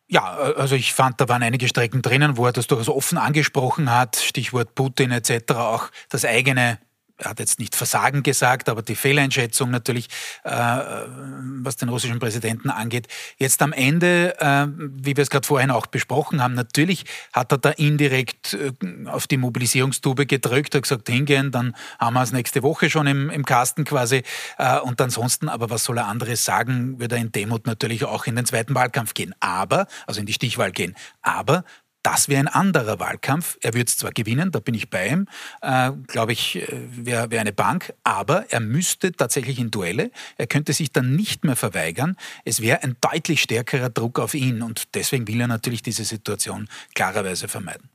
[0.09, 3.91] Ja, also ich fand, da waren einige Strecken drinnen, wo er das durchaus offen angesprochen
[3.91, 6.79] hat, Stichwort Putin etc., auch das eigene
[7.17, 10.07] er hat jetzt nicht Versagen gesagt, aber die Fehleinschätzung natürlich,
[10.43, 13.07] äh, was den russischen Präsidenten angeht.
[13.37, 17.57] Jetzt am Ende, äh, wie wir es gerade vorhin auch besprochen haben, natürlich hat er
[17.57, 18.71] da indirekt äh,
[19.07, 23.29] auf die Mobilisierungstube gedrückt, hat gesagt, hingehen, dann haben wir es nächste Woche schon im,
[23.29, 24.23] im Kasten quasi.
[24.57, 28.27] Äh, und ansonsten, aber was soll er anderes sagen, wird er in Demut natürlich auch
[28.27, 29.33] in den zweiten Wahlkampf gehen.
[29.39, 30.95] Aber, also in die Stichwahl gehen.
[31.21, 31.63] Aber
[32.07, 33.57] das wäre ein anderer Wahlkampf.
[33.61, 35.27] Er würde es zwar gewinnen, da bin ich bei ihm,
[35.61, 40.11] äh, glaube ich, äh, wäre wär eine Bank, aber er müsste tatsächlich in Duelle.
[40.37, 42.15] Er könnte sich dann nicht mehr verweigern.
[42.45, 46.69] Es wäre ein deutlich stärkerer Druck auf ihn und deswegen will er natürlich diese Situation
[46.95, 47.89] klarerweise vermeiden.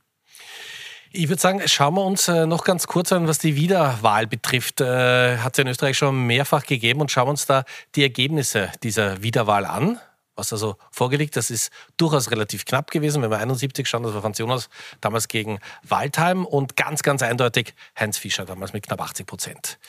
[1.11, 4.79] Ich würde sagen, schauen wir uns äh, noch ganz kurz an, was die Wiederwahl betrifft.
[4.79, 7.63] Äh, Hat es in Österreich schon mehrfach gegeben und schauen wir uns da
[7.95, 9.99] die Ergebnisse dieser Wiederwahl an.
[10.35, 13.21] Was also vorgelegt, das ist durchaus relativ knapp gewesen.
[13.21, 14.69] Wenn wir 71 schauen, das war Franz Jonas
[15.01, 19.79] damals gegen Waldheim und ganz, ganz eindeutig Heinz Fischer damals mit knapp 80 Prozent.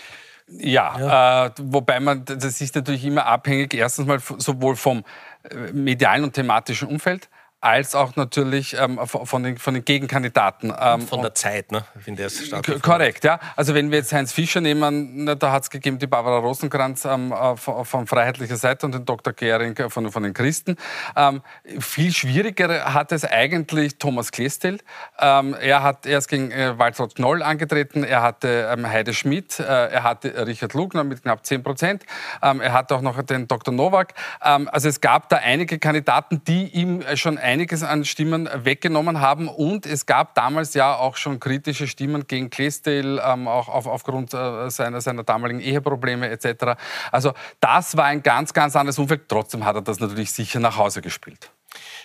[0.46, 1.46] Ja, ja.
[1.46, 5.04] Äh, wobei man, das ist natürlich immer abhängig, erstens mal sowohl vom
[5.44, 7.30] äh, medialen und thematischen Umfeld,
[7.64, 10.70] als auch natürlich ähm, von, den, von den Gegenkandidaten.
[10.78, 11.86] Ähm, von der Zeit, ne?
[12.04, 12.50] in der es
[12.82, 13.40] Korrekt, ja.
[13.56, 17.06] Also wenn wir jetzt Heinz Fischer nehmen, na, da hat es gegeben die Barbara Rosenkranz
[17.06, 19.32] ähm, äh, von, von, freiheitlicher Seite und den Dr.
[19.32, 20.76] Gehring von, von den Christen.
[21.16, 21.40] Ähm,
[21.78, 24.80] viel schwieriger hat es eigentlich Thomas Klestel.
[25.18, 29.62] Ähm, er hat erst gegen äh, Waltraud Knoll angetreten, er hatte ähm, Heide Schmidt, äh,
[29.62, 32.04] er hatte Richard Lugner mit knapp 10 Prozent,
[32.42, 33.72] er hatte auch noch den Dr.
[33.72, 34.12] Nowak.
[34.40, 39.46] also es gab da einige Kandidaten, die ihm schon ein einiges an Stimmen weggenommen haben.
[39.46, 44.34] Und es gab damals ja auch schon kritische Stimmen gegen Cleasdale, ähm, auch auf, aufgrund
[44.34, 46.76] äh, seiner, seiner damaligen Eheprobleme etc.
[47.12, 49.28] Also das war ein ganz, ganz anderes Umfeld.
[49.28, 51.50] Trotzdem hat er das natürlich sicher nach Hause gespielt.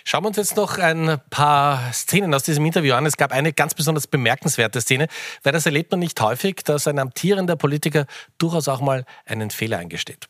[0.04, 3.04] Schauen wir uns jetzt noch ein paar Szenen aus diesem Interview an.
[3.06, 5.08] Es gab eine ganz besonders bemerkenswerte Szene,
[5.42, 8.06] weil das erlebt man nicht häufig, dass ein amtierender Politiker
[8.38, 10.28] durchaus auch mal einen Fehler eingesteht.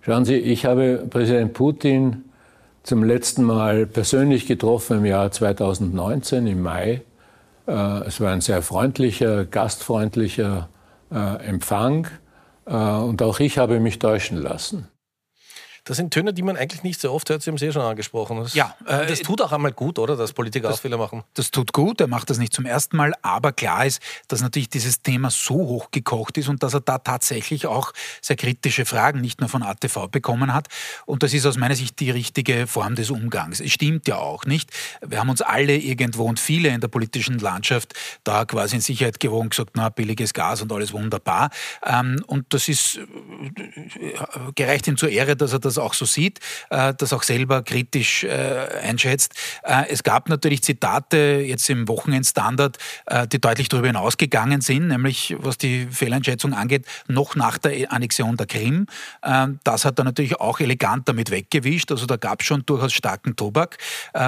[0.00, 2.24] Schauen Sie, ich habe Präsident Putin
[2.82, 7.02] zum letzten Mal persönlich getroffen im Jahr 2019, im Mai.
[7.66, 7.72] Äh,
[8.06, 10.68] es war ein sehr freundlicher, gastfreundlicher
[11.10, 12.08] äh, Empfang
[12.66, 14.88] äh, und auch ich habe mich täuschen lassen.
[15.84, 17.42] Das sind Töne, die man eigentlich nicht so oft hört.
[17.42, 18.38] Sie haben es eh schon angesprochen.
[18.38, 20.16] Das, ja, äh, das tut auch einmal gut, oder?
[20.16, 21.24] Dass Politiker das, auch Fehler machen.
[21.34, 22.00] Das tut gut.
[22.00, 23.14] Er macht das nicht zum ersten Mal.
[23.22, 27.66] Aber klar ist, dass natürlich dieses Thema so hochgekocht ist und dass er da tatsächlich
[27.66, 30.68] auch sehr kritische Fragen nicht nur von ATV bekommen hat.
[31.04, 33.58] Und das ist aus meiner Sicht die richtige Form des Umgangs.
[33.58, 34.70] Es stimmt ja auch nicht.
[35.04, 39.18] Wir haben uns alle irgendwo und viele in der politischen Landschaft da quasi in Sicherheit
[39.18, 41.50] gewogen, gesagt, na, billiges Gas und alles wunderbar.
[41.84, 43.02] Ähm, und das ist äh,
[44.54, 47.62] gereicht ihm zur Ehre, dass er das das auch so sieht, äh, das auch selber
[47.62, 49.34] kritisch äh, einschätzt.
[49.62, 52.78] Äh, es gab natürlich Zitate jetzt im Wochenendstandard,
[53.32, 58.46] die deutlich darüber hinausgegangen sind, nämlich was die Fehleinschätzung angeht, noch nach der Annexion der
[58.46, 58.86] Krim.
[59.64, 61.90] Das hat er natürlich auch elegant damit weggewischt.
[61.90, 63.78] Also da gab es schon durchaus starken Tobak,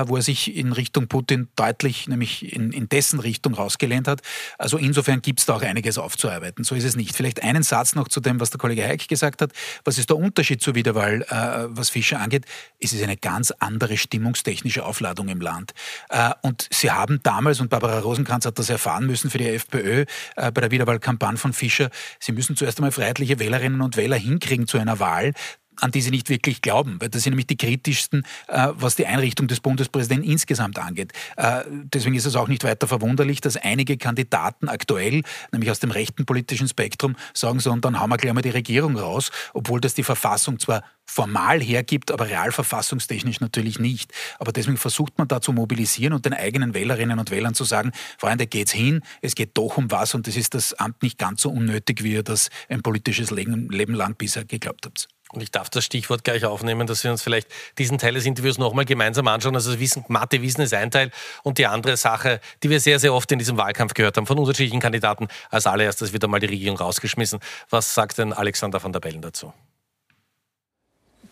[0.07, 4.20] wo er sich in Richtung Putin deutlich, nämlich in, in dessen Richtung rausgelehnt hat.
[4.59, 6.64] Also insofern gibt es da auch einiges aufzuarbeiten.
[6.64, 7.14] So ist es nicht.
[7.14, 9.52] Vielleicht einen Satz noch zu dem, was der Kollege Heik gesagt hat.
[9.85, 12.47] Was ist der Unterschied zur Wiederwahl äh, was Fischer angeht,
[12.79, 15.73] ist es eine ganz andere stimmungstechnische Aufladung im Land.
[16.09, 20.05] Äh, und Sie haben damals, und Barbara Rosenkranz hat das erfahren müssen für die FPÖ
[20.37, 24.66] äh, bei der Wiederwahlkampagne von Fischer, Sie müssen zuerst einmal freiheitliche Wählerinnen und Wähler hinkriegen
[24.66, 25.33] zu einer Wahl
[25.81, 29.07] an die sie nicht wirklich glauben, weil das sind nämlich die kritischsten, äh, was die
[29.07, 31.13] Einrichtung des Bundespräsidenten insgesamt angeht.
[31.37, 35.91] Äh, deswegen ist es auch nicht weiter verwunderlich, dass einige Kandidaten aktuell, nämlich aus dem
[35.91, 39.81] rechten politischen Spektrum, sagen so, und dann haben wir gleich mal die Regierung raus, obwohl
[39.81, 44.13] das die Verfassung zwar formal hergibt, aber realverfassungstechnisch natürlich nicht.
[44.39, 47.93] Aber deswegen versucht man da zu mobilisieren und den eigenen Wählerinnen und Wählern zu sagen,
[48.19, 51.43] Freunde, geht's hin, es geht doch um was und es ist das Amt nicht ganz
[51.43, 55.09] so unnötig, wie ihr das ein politisches Leben lang bisher geglaubt habt.
[55.35, 58.59] Und ich darf das Stichwort gleich aufnehmen, dass wir uns vielleicht diesen Teil des Interviews
[58.59, 59.55] nochmal gemeinsam anschauen.
[59.55, 61.11] Also Wissen, Mathe Wissen ist ein Teil
[61.42, 64.38] und die andere Sache, die wir sehr, sehr oft in diesem Wahlkampf gehört haben von
[64.38, 65.29] unterschiedlichen Kandidaten.
[65.51, 67.40] Als allererstes wird einmal die Regierung rausgeschmissen.
[67.70, 69.53] Was sagt denn Alexander van der Bellen dazu?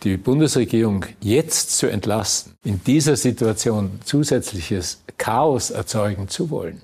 [0.03, 6.83] Die Bundesregierung jetzt zu entlassen, in dieser Situation zusätzliches Chaos erzeugen zu wollen,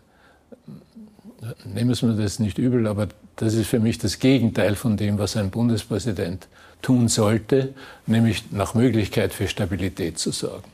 [1.65, 5.37] nehmen wir das nicht übel, aber das ist für mich das Gegenteil von dem, was
[5.37, 6.49] ein Bundespräsident
[6.83, 7.75] tun sollte,
[8.07, 10.71] nämlich nach Möglichkeit für Stabilität zu sorgen.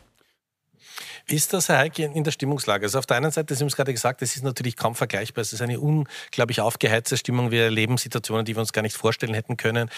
[1.27, 2.85] Wie ist das, Herr Heike, in der Stimmungslage?
[2.85, 5.41] Also auf der einen Seite, Sie haben es gerade gesagt, es ist natürlich kaum vergleichbar.
[5.41, 7.51] Es ist eine unglaublich aufgeheizte Stimmung.
[7.51, 9.89] Wir erleben Situationen, die wir uns gar nicht vorstellen hätten können.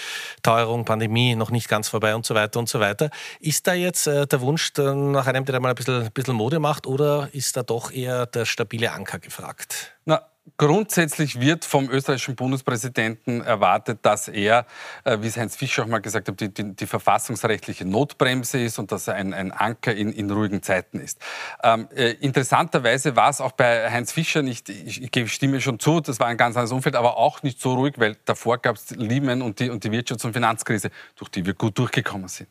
[0.45, 3.11] Teuerung, Pandemie, noch nicht ganz vorbei und so weiter und so weiter.
[3.41, 6.37] Ist da jetzt äh, der Wunsch nach einem, der da mal ein bisschen, ein bisschen
[6.37, 9.97] Mode macht oder ist da doch eher der stabile Anker gefragt?
[10.05, 10.23] Na,
[10.59, 14.65] Grundsätzlich wird vom österreichischen Bundespräsidenten erwartet, dass er,
[15.05, 18.79] äh, wie es Heinz Fischer auch mal gesagt hat, die, die, die verfassungsrechtliche Notbremse ist
[18.79, 21.21] und dass er ein, ein Anker in, in, ruhigen Zeiten ist.
[21.65, 25.81] Ähm, äh, interessanterweise war es auch bei Heinz Fischer nicht, ich, ich gebe Stimme schon
[25.81, 28.77] zu, das war ein ganz anderes Umfeld, aber auch nicht so ruhig, weil davor gab
[28.77, 32.49] es Lehman und die, und die Wirtschafts- und Finanzkrise, durch die wir gut durchgekommen sind.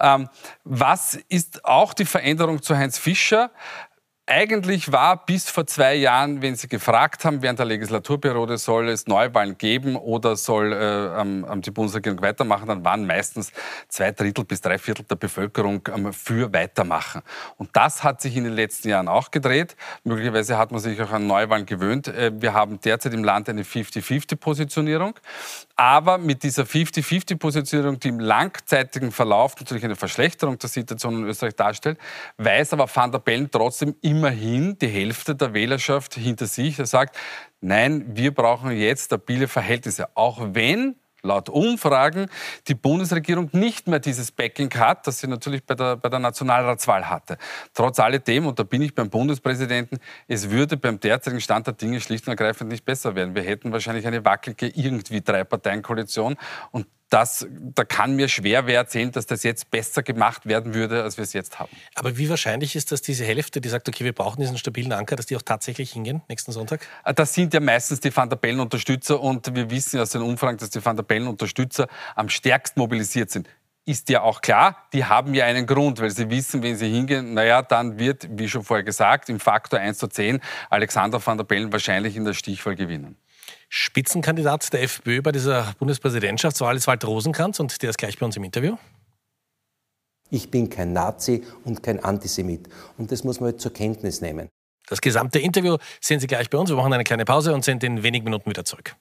[0.00, 0.28] Ähm,
[0.64, 3.50] was ist auch die Veränderung zu Heinz Fischer?
[4.26, 9.06] Eigentlich war bis vor zwei Jahren, wenn Sie gefragt haben, während der Legislaturperiode soll es
[9.06, 13.52] Neuwahlen geben oder soll äh, ähm, die Bundesregierung weitermachen, dann waren meistens
[13.88, 17.20] zwei Drittel bis drei Viertel der Bevölkerung ähm, für Weitermachen.
[17.58, 19.76] Und das hat sich in den letzten Jahren auch gedreht.
[20.04, 22.08] Möglicherweise hat man sich auch an Neuwahlen gewöhnt.
[22.08, 25.20] Äh, wir haben derzeit im Land eine 50-50-Positionierung.
[25.76, 31.56] Aber mit dieser 50-50-Positionierung, die im langzeitigen Verlauf natürlich eine Verschlechterung der Situation in Österreich
[31.56, 31.98] darstellt,
[32.38, 36.78] weiß aber Van der Bellen trotzdem immerhin die Hälfte der Wählerschaft hinter sich.
[36.78, 37.16] Er sagt,
[37.60, 40.08] nein, wir brauchen jetzt stabile Verhältnisse.
[40.16, 42.26] Auch wenn laut Umfragen
[42.68, 47.08] die Bundesregierung nicht mehr dieses Backing hat, das sie natürlich bei der, bei der Nationalratswahl
[47.08, 47.38] hatte.
[47.72, 49.98] Trotz alledem, und da bin ich beim Bundespräsidenten,
[50.28, 53.34] es würde beim derzeitigen Stand der Dinge schlicht und ergreifend nicht besser werden.
[53.34, 56.36] Wir hätten wahrscheinlich eine wackelige irgendwie Drei-Parteien-Koalition
[56.70, 61.02] und das, da kann mir schwer wer erzählen, dass das jetzt besser gemacht werden würde,
[61.02, 61.70] als wir es jetzt haben.
[61.94, 65.16] Aber wie wahrscheinlich ist, dass diese Hälfte, die sagt, okay, wir brauchen diesen stabilen Anker,
[65.16, 66.86] dass die auch tatsächlich hingehen nächsten Sonntag?
[67.04, 70.58] Äh, das sind ja meistens die Van der Bellen-Unterstützer und wir wissen aus den Umfragen,
[70.58, 73.48] dass die Van der Bellen-Unterstützer am stärkst mobilisiert sind
[73.86, 77.34] ist ja auch klar, die haben ja einen Grund, weil sie wissen, wenn sie hingehen,
[77.34, 80.40] naja, dann wird, wie schon vorher gesagt, im Faktor 1 zu 10
[80.70, 83.16] Alexander van der Bellen wahrscheinlich in der Stichwahl gewinnen.
[83.76, 88.36] Spitzenkandidat der FPÖ bei dieser Bundespräsidentschaftswahl ist Walter Rosenkranz und der ist gleich bei uns
[88.36, 88.76] im Interview.
[90.30, 92.68] Ich bin kein Nazi und kein Antisemit.
[92.98, 94.48] Und das muss man halt zur Kenntnis nehmen.
[94.86, 96.70] Das gesamte Interview sehen Sie gleich bei uns.
[96.70, 98.94] Wir machen eine kleine Pause und sind in wenigen Minuten wieder zurück.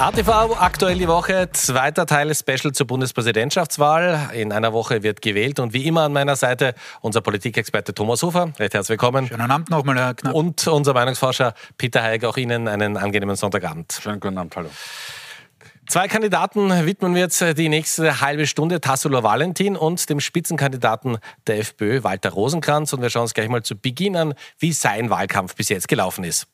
[0.00, 4.30] ATV aktuell die Woche, zweiter Teil Special zur Bundespräsidentschaftswahl.
[4.32, 8.50] In einer Woche wird gewählt und wie immer an meiner Seite unser Politikexperte Thomas Hofer.
[8.58, 9.28] Recht herzlich willkommen.
[9.28, 10.34] Schönen Abend nochmal, Herr Knapp.
[10.34, 14.00] Und unser Meinungsforscher Peter Heig, auch Ihnen einen angenehmen Sonntagabend.
[14.00, 14.70] Schönen guten Abend, hallo.
[15.86, 21.58] Zwei Kandidaten widmen wir jetzt die nächste halbe Stunde, Tassilo Valentin und dem Spitzenkandidaten der
[21.58, 22.94] FPÖ, Walter Rosenkranz.
[22.94, 26.24] Und wir schauen uns gleich mal zu Beginn an, wie sein Wahlkampf bis jetzt gelaufen
[26.24, 26.46] ist.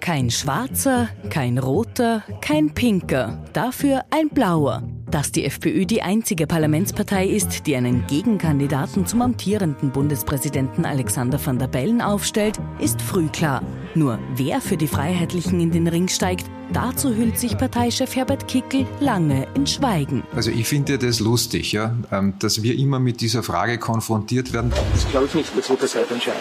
[0.00, 4.82] Kein schwarzer, kein roter, kein pinker, dafür ein blauer.
[5.12, 11.58] Dass die FPÖ die einzige Parlamentspartei ist, die einen Gegenkandidaten zum amtierenden Bundespräsidenten Alexander van
[11.58, 13.62] der Bellen aufstellt, ist früh klar.
[13.94, 18.86] Nur wer für die Freiheitlichen in den Ring steigt, dazu hüllt sich Parteichef Herbert Kickel
[19.00, 20.22] lange in Schweigen.
[20.34, 24.72] Also ich finde das lustig, ja, ähm, dass wir immer mit dieser Frage konfrontiert werden.
[24.94, 26.40] Das glaube ich nicht, das wird das heute entscheiden.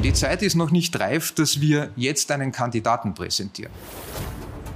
[0.00, 3.72] Die Zeit ist noch nicht reif, dass wir jetzt einen Kandidaten präsentieren.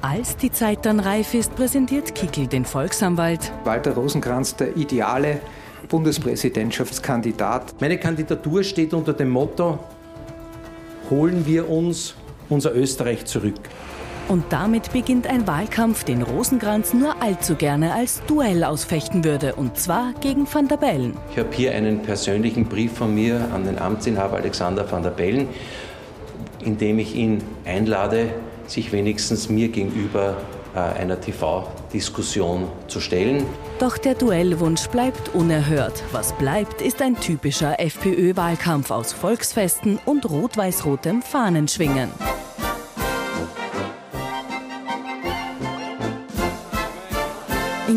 [0.08, 3.50] Als die Zeit dann reif ist, präsentiert Kickel den Volksanwalt.
[3.64, 5.40] Walter Rosenkranz, der ideale
[5.88, 7.74] Bundespräsidentschaftskandidat.
[7.80, 9.80] Meine Kandidatur steht unter dem Motto,
[11.10, 12.14] holen wir uns
[12.48, 13.58] unser Österreich zurück.
[14.28, 19.76] Und damit beginnt ein Wahlkampf, den Rosenkranz nur allzu gerne als Duell ausfechten würde, und
[19.76, 21.16] zwar gegen Van der Bellen.
[21.32, 25.48] Ich habe hier einen persönlichen Brief von mir an den Amtsinhaber Alexander Van der Bellen,
[26.64, 28.28] in dem ich ihn einlade,
[28.66, 30.37] sich wenigstens mir gegenüber
[30.74, 33.46] äh, einer TV-Diskussion zu stellen.
[33.79, 36.02] Doch der Duellwunsch bleibt unerhört.
[36.12, 42.11] Was bleibt, ist ein typischer FPÖ-Wahlkampf aus Volksfesten und rot-weiß-rotem Fahnenschwingen.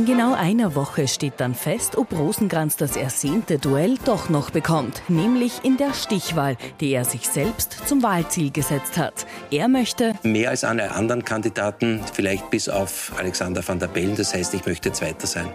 [0.09, 5.63] Genau einer Woche steht dann fest, ob Rosenkranz das ersehnte Duell doch noch bekommt, nämlich
[5.63, 9.27] in der Stichwahl, die er sich selbst zum Wahlziel gesetzt hat.
[9.51, 14.33] Er möchte mehr als alle anderen Kandidaten, vielleicht bis auf Alexander van der Bellen, das
[14.33, 15.53] heißt, ich möchte Zweiter sein.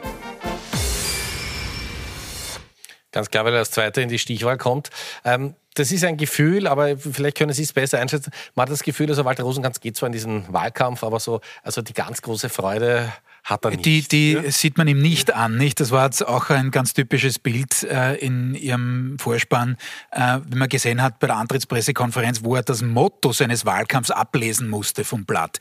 [3.11, 4.91] Ganz klar, weil er als Zweiter in die Stichwahl kommt.
[5.25, 8.31] Ähm, das ist ein Gefühl, aber vielleicht können Sie es besser einschätzen.
[8.55, 11.83] Man hat das Gefühl, also Walter Rosenkranz geht zwar in diesen Wahlkampf, aber so, also
[11.83, 13.13] die ganz große Freude
[13.45, 13.85] hat er nicht.
[13.85, 14.51] Die, die ja?
[14.51, 15.79] sieht man ihm nicht an, nicht?
[15.79, 19.77] Das war jetzt auch ein ganz typisches Bild äh, in ihrem Vorspann,
[20.11, 24.69] äh, wie man gesehen hat bei der Antrittspressekonferenz, wo er das Motto seines Wahlkampfs ablesen
[24.69, 25.59] musste vom Blatt.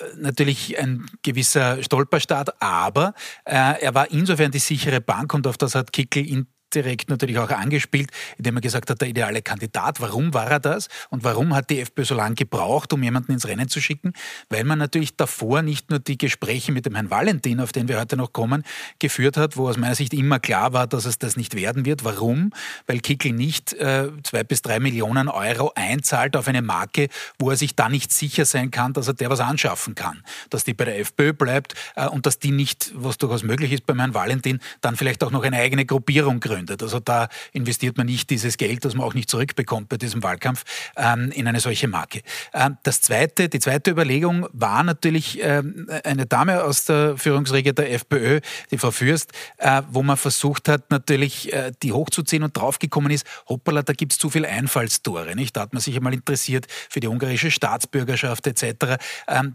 [0.00, 3.12] Äh, natürlich ein gewisser Stolperstart, aber
[3.44, 7.38] äh, er war insofern die sichere Bank und auf das hat Kickel ihn direkt natürlich
[7.38, 10.00] auch angespielt, indem er gesagt hat, der ideale Kandidat.
[10.00, 10.88] Warum war er das?
[11.10, 14.12] Und warum hat die FPÖ so lange gebraucht, um jemanden ins Rennen zu schicken?
[14.48, 18.00] Weil man natürlich davor nicht nur die Gespräche mit dem Herrn Valentin, auf den wir
[18.00, 18.64] heute noch kommen,
[18.98, 22.04] geführt hat, wo aus meiner Sicht immer klar war, dass es das nicht werden wird.
[22.04, 22.52] Warum?
[22.86, 27.56] Weil Kickel nicht äh, zwei bis drei Millionen Euro einzahlt auf eine Marke, wo er
[27.56, 30.22] sich da nicht sicher sein kann, dass er der was anschaffen kann.
[30.50, 33.86] Dass die bei der FPÖ bleibt äh, und dass die nicht, was durchaus möglich ist
[33.86, 36.55] beim Herrn Valentin, dann vielleicht auch noch eine eigene Gruppierung gründet.
[36.82, 40.64] Also da investiert man nicht dieses Geld, das man auch nicht zurückbekommt bei diesem Wahlkampf,
[40.96, 42.22] ähm, in eine solche Marke.
[42.54, 47.92] Ähm, das zweite, die zweite Überlegung war natürlich ähm, eine Dame aus der Führungsriege der
[47.92, 48.40] FPÖ,
[48.70, 53.26] die Frau Fürst, äh, wo man versucht hat, natürlich äh, die hochzuziehen und draufgekommen ist,
[53.48, 55.34] hoppala, da gibt es zu viele Einfallstore.
[55.36, 55.56] Nicht?
[55.56, 58.96] Da hat man sich einmal interessiert für die ungarische Staatsbürgerschaft etc.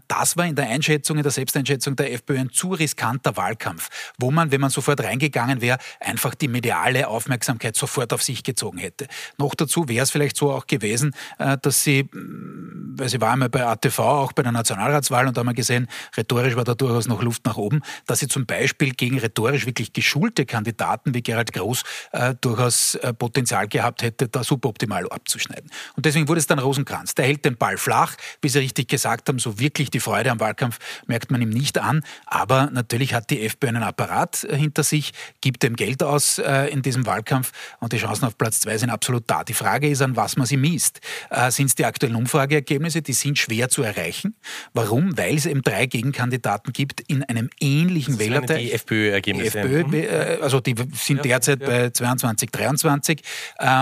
[0.08, 3.88] Das war in der Einschätzung, in der Selbsteinschätzung der FPÖ ein zu riskanter Wahlkampf,
[4.18, 6.48] wo man, wenn man sofort reingegangen wäre, einfach die
[6.92, 9.06] mediale Aufmerksamkeit sofort auf sich gezogen hätte.
[9.38, 13.32] Noch dazu wäre es vielleicht so auch gewesen, äh, dass sie, mm, weil sie war
[13.32, 16.74] einmal bei ATV, auch bei der Nationalratswahl und da haben wir gesehen, rhetorisch war da
[16.74, 21.22] durchaus noch Luft nach oben, dass sie zum Beispiel gegen rhetorisch wirklich geschulte Kandidaten wie
[21.22, 21.82] Gerald Groß
[22.12, 25.70] äh, durchaus äh, Potenzial gehabt hätte, da suboptimal abzuschneiden.
[25.96, 27.14] Und deswegen wurde es dann Rosenkranz.
[27.14, 30.40] Der hält den Ball flach, wie Sie richtig gesagt haben, so wirklich die Freude am
[30.40, 32.02] Wahlkampf merkt man ihm nicht an.
[32.26, 36.90] Aber natürlich hat die FPÖ einen Apparat hinter sich, gibt dem Geld aus äh, in
[36.90, 39.44] diesem Wahlkampf und die Chancen auf Platz zwei sind absolut da.
[39.44, 41.00] Die Frage ist, an was man sie misst.
[41.30, 43.02] Äh, sind es die aktuellen Umfrageergebnisse?
[43.02, 44.34] Die sind schwer zu erreichen.
[44.72, 45.16] Warum?
[45.16, 48.58] Weil es eben drei Gegenkandidaten gibt in einem ähnlichen Wählerteil.
[48.58, 49.60] Die FPÖ-Ergebnisse.
[49.60, 50.42] FPÖ, mhm.
[50.42, 51.66] also die sind ja, derzeit ja.
[51.66, 53.22] bei 22, 23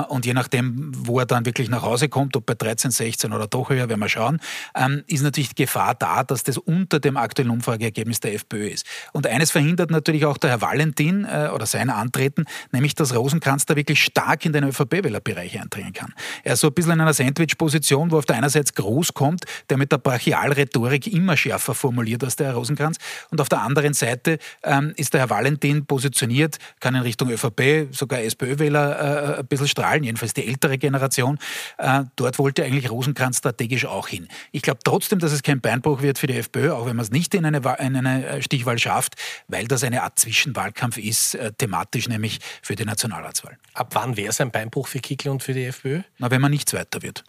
[0.09, 3.47] und je nachdem, wo er dann wirklich nach Hause kommt, ob bei 13, 16 oder
[3.47, 4.41] doch höher, werden wir schauen,
[4.75, 8.87] ähm, ist natürlich die Gefahr da, dass das unter dem aktuellen Umfrageergebnis der FPÖ ist.
[9.13, 13.67] Und eines verhindert natürlich auch der Herr Valentin äh, oder sein Antreten, nämlich dass Rosenkranz
[13.67, 16.15] da wirklich stark in den ÖVP-Wählerbereich eindringen kann.
[16.45, 19.45] Er ist so ein bisschen in einer Sandwich-Position, wo auf der einen Seite Groß kommt,
[19.69, 22.99] der mit der Brachialrhetorik immer schärfer formuliert als der Herr Rosenkranz,
[23.31, 27.89] und auf der anderen Seite ähm, ist der Herr Valentin positioniert, kann in Richtung ÖVP,
[27.93, 31.39] sogar SPÖ-Wähler äh, ein bisschen strahlen, jedenfalls die ältere Generation.
[31.79, 34.29] Äh, dort wollte eigentlich Rosenkranz strategisch auch hin.
[34.53, 37.11] Ich glaube trotzdem, dass es kein Beinbruch wird für die FPÖ, auch wenn man es
[37.11, 39.15] nicht in eine, in eine äh, Stichwahl schafft,
[39.49, 43.59] weil das eine Art Zwischenwahlkampf ist, äh, thematisch nämlich für die Nationalratswahl.
[43.75, 46.03] Ab wann wäre es ein Beinbruch für Kickl und für die FPÖ?
[46.19, 47.25] Na, wenn man nicht Zweiter wird.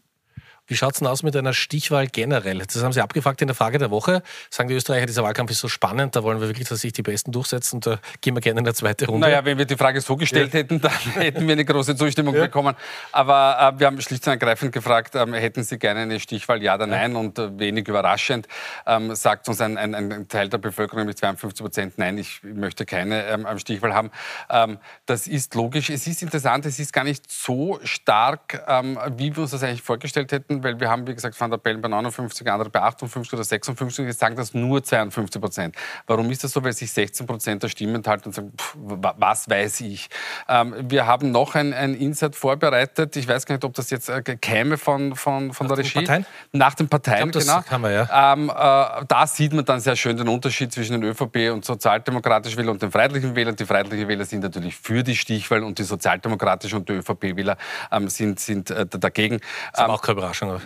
[0.72, 2.60] Wie schaut es denn aus mit einer Stichwahl generell?
[2.60, 4.24] Das haben Sie abgefragt in der Frage der Woche.
[4.50, 7.02] Sagen die Österreicher, dieser Wahlkampf ist so spannend, da wollen wir wirklich, dass sich die
[7.02, 9.28] Besten durchsetzen und da gehen wir gerne in der zweite Runde.
[9.28, 10.60] Naja, wenn wir die Frage so gestellt ja.
[10.60, 12.44] hätten, dann hätten wir eine große Zustimmung ja.
[12.44, 12.74] bekommen.
[13.12, 16.76] Aber äh, wir haben schlicht und ergreifend gefragt, ähm, hätten Sie gerne eine Stichwahl, ja
[16.76, 17.18] oder nein?
[17.18, 18.48] Und äh, wenig überraschend
[18.88, 22.86] ähm, sagt uns ein, ein, ein, Teil der Bevölkerung mit 52 Prozent, nein, ich möchte
[22.86, 24.10] keine ähm, Stichwahl haben.
[24.50, 25.90] Ähm, das ist logisch.
[25.90, 29.82] Es ist interessant, es ist gar nicht so stark, ähm, wie wir uns das eigentlich
[29.82, 33.34] vorgestellt hätten, weil wir haben, wie gesagt, Van der Bellen bei 59, andere bei 58
[33.34, 34.06] oder 56.
[34.06, 35.76] Jetzt sagen das nur 52 Prozent.
[36.08, 36.64] Warum ist das so?
[36.64, 40.10] Weil sich 16 Prozent der Stimmen enthalten und sagen, pff, was weiß ich.
[40.48, 43.16] Ähm, wir haben noch ein, ein Insert vorbereitet.
[43.16, 45.94] Ich weiß gar nicht, ob das jetzt äh, käme von, von, von der Regie.
[45.94, 46.26] Parteien?
[46.52, 47.80] Nach den Parteien, glaub, genau.
[47.80, 48.34] Man, ja.
[48.34, 52.58] Ähm, äh, da sieht man dann sehr schön den Unterschied zwischen den ÖVP und sozialdemokratischen
[52.58, 53.56] Wählern und den freiheitlichen Wählern.
[53.56, 57.58] Die freiheitlichen Wähler sind natürlich für die Stichwahl und die sozialdemokratischen und die ÖVP-Wähler
[57.92, 59.40] ähm, sind, sind äh, dagegen.
[59.72, 60.51] Das ist ähm, auch keine Überraschung.
[60.52, 60.62] Oder?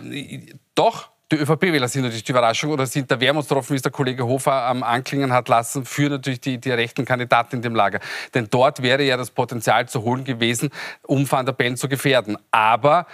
[0.76, 4.26] Doch, die ÖVP-Wähler sind natürlich die Überraschung oder sind der Wermutstropfen, wie es der Kollege
[4.28, 8.00] Hofer ähm, anklingen hat lassen, für natürlich die, die rechten Kandidaten in dem Lager.
[8.36, 10.70] Denn dort wäre ja das Potenzial zu holen gewesen,
[11.02, 12.38] um Van der Bellen zu gefährden.
[12.52, 13.08] Aber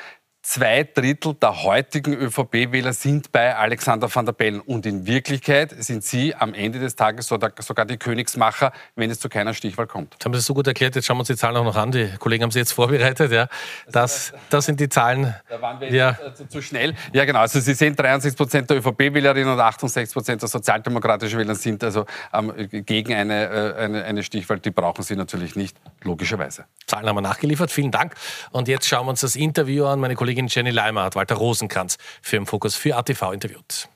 [0.43, 4.59] Zwei Drittel der heutigen ÖVP-Wähler sind bei Alexander van der Bellen.
[4.59, 9.29] Und in Wirklichkeit sind sie am Ende des Tages sogar die Königsmacher, wenn es zu
[9.29, 10.15] keiner Stichwahl kommt.
[10.17, 10.95] Das haben Sie so gut erklärt.
[10.95, 11.91] Jetzt schauen wir uns die Zahlen auch noch an.
[11.91, 13.31] Die Kollegen haben sie jetzt vorbereitet.
[13.31, 13.49] Ja.
[13.91, 15.35] Das, das sind die Zahlen.
[15.47, 16.17] Da waren wir ja.
[16.33, 16.95] zu, zu, schnell.
[17.13, 17.41] Ja, genau.
[17.41, 22.07] Also Sie sehen, 63 Prozent der ÖVP-Wählerinnen und 68 Prozent der sozialdemokratischen Wähler sind also
[22.33, 22.51] ähm,
[22.83, 24.59] gegen eine, äh, eine, eine Stichwahl.
[24.59, 26.65] Die brauchen Sie natürlich nicht, logischerweise.
[26.87, 27.69] Zahlen haben wir nachgeliefert.
[27.69, 28.15] Vielen Dank.
[28.49, 29.99] Und jetzt schauen wir uns das Interview an.
[29.99, 33.89] Meine Kollegen Kollegin Jenny Leimer hat Walter Rosenkranz für im Fokus für ATV interviewt.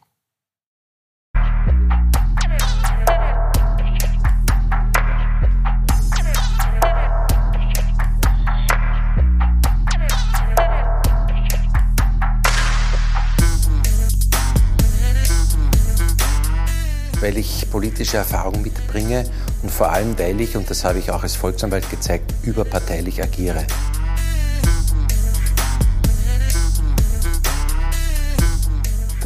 [17.21, 19.27] weil ich politische Erfahrung mitbringe
[19.63, 23.65] und vor allem, weil ich, und das habe ich auch als Volksanwalt gezeigt, überparteilich agiere.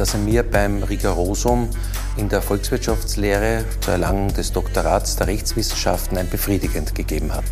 [0.00, 1.68] dass er mir beim Rigorosum
[2.16, 7.44] in der Volkswirtschaftslehre zur Erlangung des Doktorats der Rechtswissenschaften ein befriedigend gegeben hat.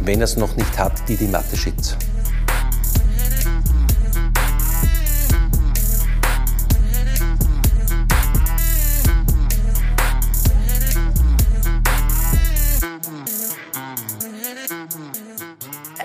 [0.00, 1.96] Wenn er es noch nicht hat, die die Mathe schützt.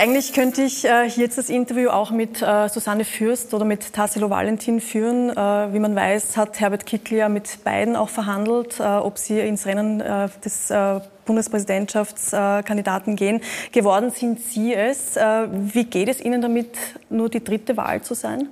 [0.01, 4.31] Eigentlich könnte ich äh, jetzt das Interview auch mit äh, Susanne Fürst oder mit Tassilo
[4.31, 5.29] Valentin führen.
[5.29, 9.39] Äh, wie man weiß, hat Herbert Kickl ja mit beiden auch verhandelt, äh, ob sie
[9.41, 13.41] ins Rennen äh, des äh, Bundespräsidentschaftskandidaten gehen.
[13.71, 15.17] Geworden sind Sie es.
[15.17, 16.75] Wie geht es Ihnen damit,
[17.11, 18.49] nur die dritte Wahl zu sein?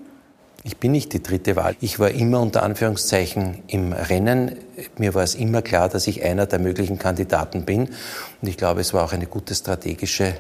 [0.64, 1.76] Ich bin nicht die dritte Wahl.
[1.82, 4.56] Ich war immer unter Anführungszeichen im Rennen.
[5.00, 7.90] Mir war es immer klar, dass ich einer der möglichen Kandidaten bin.
[8.40, 10.36] Und ich glaube, es war auch eine gute strategische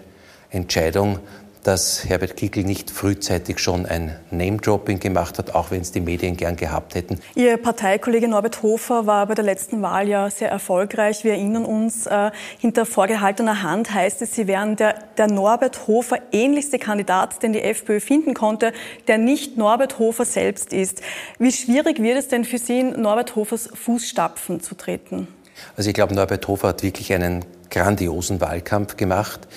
[0.51, 1.19] Entscheidung,
[1.63, 6.37] dass Herbert Kickl nicht frühzeitig schon ein Name-Dropping gemacht hat, auch wenn es die Medien
[6.37, 7.19] gern gehabt hätten.
[7.35, 11.23] Ihr Parteikollege Norbert Hofer war bei der letzten Wahl ja sehr erfolgreich.
[11.23, 16.17] Wir erinnern uns, äh, hinter vorgehaltener Hand heißt es, Sie wären der, der Norbert Hofer
[16.31, 18.71] ähnlichste Kandidat, den die FPÖ finden konnte,
[19.07, 21.01] der nicht Norbert Hofer selbst ist.
[21.39, 25.27] Wie schwierig wird es denn für Sie, in Norbert Hofers Fußstapfen zu treten?
[25.75, 29.47] Also ich glaube, Norbert Hofer hat wirklich einen grandiosen Wahlkampf gemacht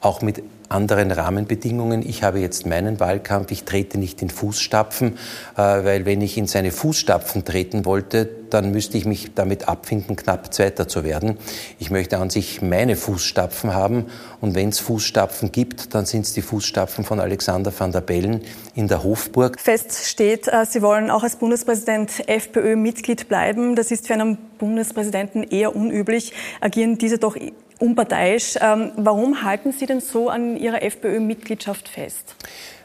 [0.00, 2.08] auch mit anderen Rahmenbedingungen.
[2.08, 5.18] Ich habe jetzt meinen Wahlkampf, ich trete nicht in Fußstapfen,
[5.56, 10.16] äh, weil wenn ich in seine Fußstapfen treten wollte, dann müsste ich mich damit abfinden,
[10.16, 11.38] knapp Zweiter zu werden.
[11.78, 14.06] Ich möchte an sich meine Fußstapfen haben
[14.40, 18.42] und wenn es Fußstapfen gibt, dann sind es die Fußstapfen von Alexander van der Bellen
[18.74, 19.58] in der Hofburg.
[19.58, 23.74] Fest steht, äh, Sie wollen auch als Bundespräsident FPÖ-Mitglied bleiben.
[23.74, 26.32] Das ist für einen Bundespräsidenten eher unüblich.
[26.60, 27.36] Agieren diese doch
[27.80, 28.56] unparteiisch.
[28.60, 32.36] Ähm, warum halten Sie denn so an Ihrer FPÖ-Mitgliedschaft fest?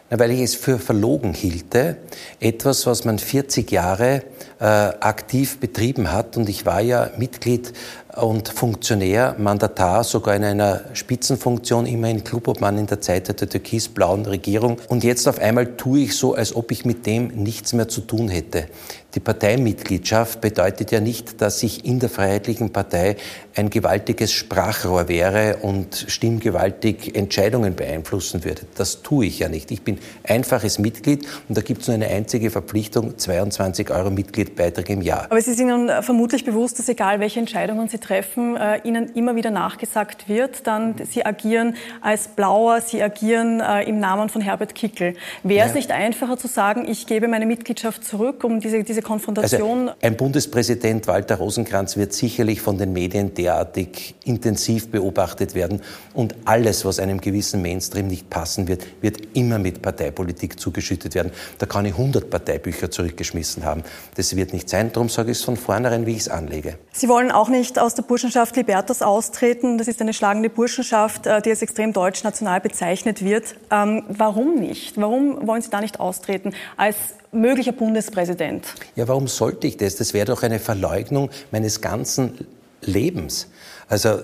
[0.10, 1.98] Na, weil ich es für verlogen hielte,
[2.40, 4.22] etwas, was man 40 Jahre
[4.60, 6.38] äh, aktiv betrieben hat.
[6.38, 7.74] Und ich war ja Mitglied
[8.16, 14.78] und Funktionär, Mandatar, sogar in einer Spitzenfunktion, immerhin Klubobmann in der Zeit der türkis-blauen Regierung.
[14.88, 18.02] Und jetzt auf einmal tue ich so, als ob ich mit dem nichts mehr zu
[18.02, 18.68] tun hätte.
[19.16, 23.16] Die Parteimitgliedschaft bedeutet ja nicht, dass ich in der Freiheitlichen Partei
[23.56, 28.64] ein gewaltiges Sprachrohr wäre und stimmgewaltig Entscheidungen beeinflussen würde.
[28.76, 29.72] Das tue ich ja nicht.
[29.72, 34.90] Ich bin einfaches Mitglied und da gibt es nur eine einzige Verpflichtung, 22 Euro Mitgliedbeitrag
[34.90, 35.28] im Jahr.
[35.30, 39.36] Aber Sie sind Ihnen vermutlich bewusst, dass egal welche Entscheidungen Sie treffen, äh, Ihnen immer
[39.36, 44.76] wieder nachgesagt wird, dann Sie agieren als Blauer, Sie agieren äh, im Namen von Herbert
[44.76, 45.16] Kickel.
[45.44, 49.90] Wäre es nicht einfacher zu sagen, ich gebe meine Mitgliedschaft zurück, um diese, diese Konfrontation.
[49.90, 55.82] Also ein Bundespräsident Walter Rosenkranz wird sicherlich von den Medien derartig intensiv beobachtet werden
[56.14, 61.32] und alles, was einem gewissen Mainstream nicht passen wird, wird immer mit Parteipolitik zugeschüttet werden.
[61.58, 63.84] Da kann ich 100 Parteibücher zurückgeschmissen haben.
[64.16, 64.92] Das wird nicht sein.
[64.94, 66.78] Darum sage ich es von vornherein, wie ich es anlege.
[66.92, 69.78] Sie wollen auch nicht aus der Burschenschaft Libertas austreten.
[69.78, 73.56] Das ist eine schlagende Burschenschaft, äh, die als extrem deutsch-national bezeichnet wird.
[73.72, 75.00] Ähm, warum nicht?
[75.00, 76.54] Warum wollen Sie da nicht austreten?
[76.78, 76.96] Als
[77.32, 78.66] möglicher Bundespräsident.
[78.96, 79.96] Ja, warum sollte ich das?
[79.96, 82.48] Das wäre doch eine Verleugnung meines ganzen
[82.82, 83.50] Lebens.
[83.88, 84.20] Also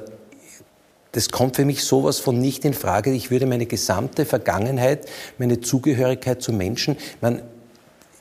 [1.11, 3.11] das kommt für mich sowas von nicht in Frage.
[3.11, 5.07] Ich würde meine gesamte Vergangenheit,
[5.37, 7.41] meine Zugehörigkeit zu Menschen, man,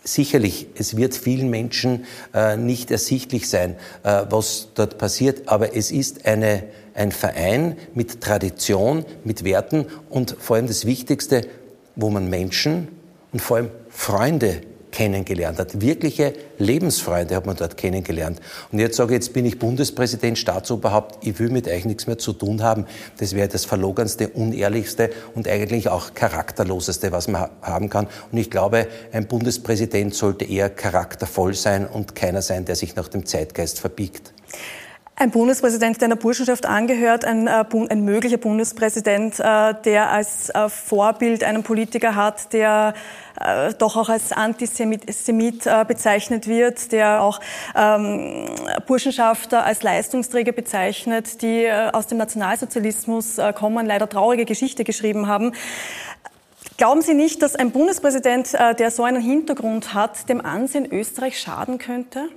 [0.03, 5.91] sicherlich, es wird vielen Menschen äh, nicht ersichtlich sein, äh, was dort passiert, aber es
[5.91, 11.47] ist eine, ein Verein mit Tradition, mit Werten und vor allem das Wichtigste,
[11.97, 12.89] wo man Menschen
[13.33, 14.63] und vor allem Freunde
[14.93, 15.81] kennengelernt hat.
[15.81, 18.41] Wirkliche Lebensfreunde hat man dort kennengelernt.
[18.73, 22.19] Und jetzt sage ich, jetzt bin ich Bundespräsident, Staatsoberhaupt, ich will mit euch nichts mehr
[22.19, 22.87] zu tun haben.
[23.19, 28.07] Das wäre das verlogenste, unehrlichste und eigentlich auch charakterloseste, was man haben kann.
[28.31, 33.09] Und ich glaube, ein Bundespräsident sollte eher charaktervoll sein und keiner sein, der sich nach
[33.09, 34.33] dem Zeitgeist verbiegt.
[35.21, 40.71] Ein Bundespräsident, der einer Burschenschaft angehört, ein, äh, ein möglicher Bundespräsident, äh, der als äh,
[40.71, 42.95] Vorbild einen Politiker hat, der
[43.79, 47.41] doch auch als Antisemit bezeichnet wird, der auch
[47.75, 48.45] ähm,
[48.87, 55.53] Burschenschafter als Leistungsträger bezeichnet, die aus dem Nationalsozialismus kommen, leider traurige Geschichte geschrieben haben.
[56.77, 61.79] Glauben Sie nicht, dass ein Bundespräsident, der so einen Hintergrund hat, dem Ansehen Österreich schaden
[61.79, 62.29] könnte?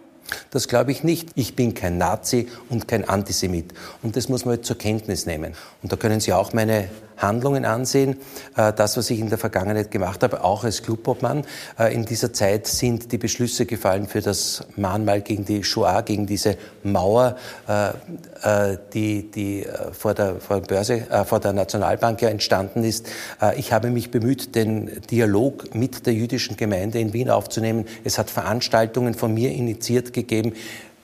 [0.52, 1.30] Das glaube ich nicht.
[1.36, 3.74] Ich bin kein Nazi und kein Antisemit.
[4.02, 5.54] Und das muss man halt zur Kenntnis nehmen.
[5.82, 8.18] Und da können Sie auch meine Handlungen ansehen.
[8.56, 11.46] Äh, das, was ich in der Vergangenheit gemacht habe, auch als Clubobmann.
[11.80, 16.26] Äh, in dieser Zeit sind die Beschlüsse gefallen für das Mahnmal gegen die Shoah, gegen
[16.26, 17.38] diese Mauer,
[17.68, 23.08] äh, die, die vor, der, vor, der Börse, vor der Nationalbank ja entstanden ist.
[23.56, 27.86] Ich habe mich bemüht, den Dialog mit der jüdischen Gemeinde in Wien aufzunehmen.
[28.04, 30.54] Es hat Veranstaltungen von mir initiiert gegeben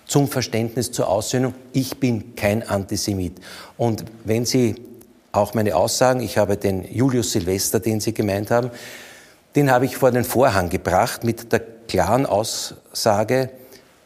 [0.10, 1.54] zum Verständnis zur Aussöhnung.
[1.72, 3.40] Ich bin kein Antisemit.
[3.78, 4.76] Und wenn Sie
[5.32, 6.22] auch meine Aussagen.
[6.22, 8.72] Ich habe den Julius Silvester, den Sie gemeint haben,
[9.56, 13.50] den habe ich vor den Vorhang gebracht mit der klaren Aussage,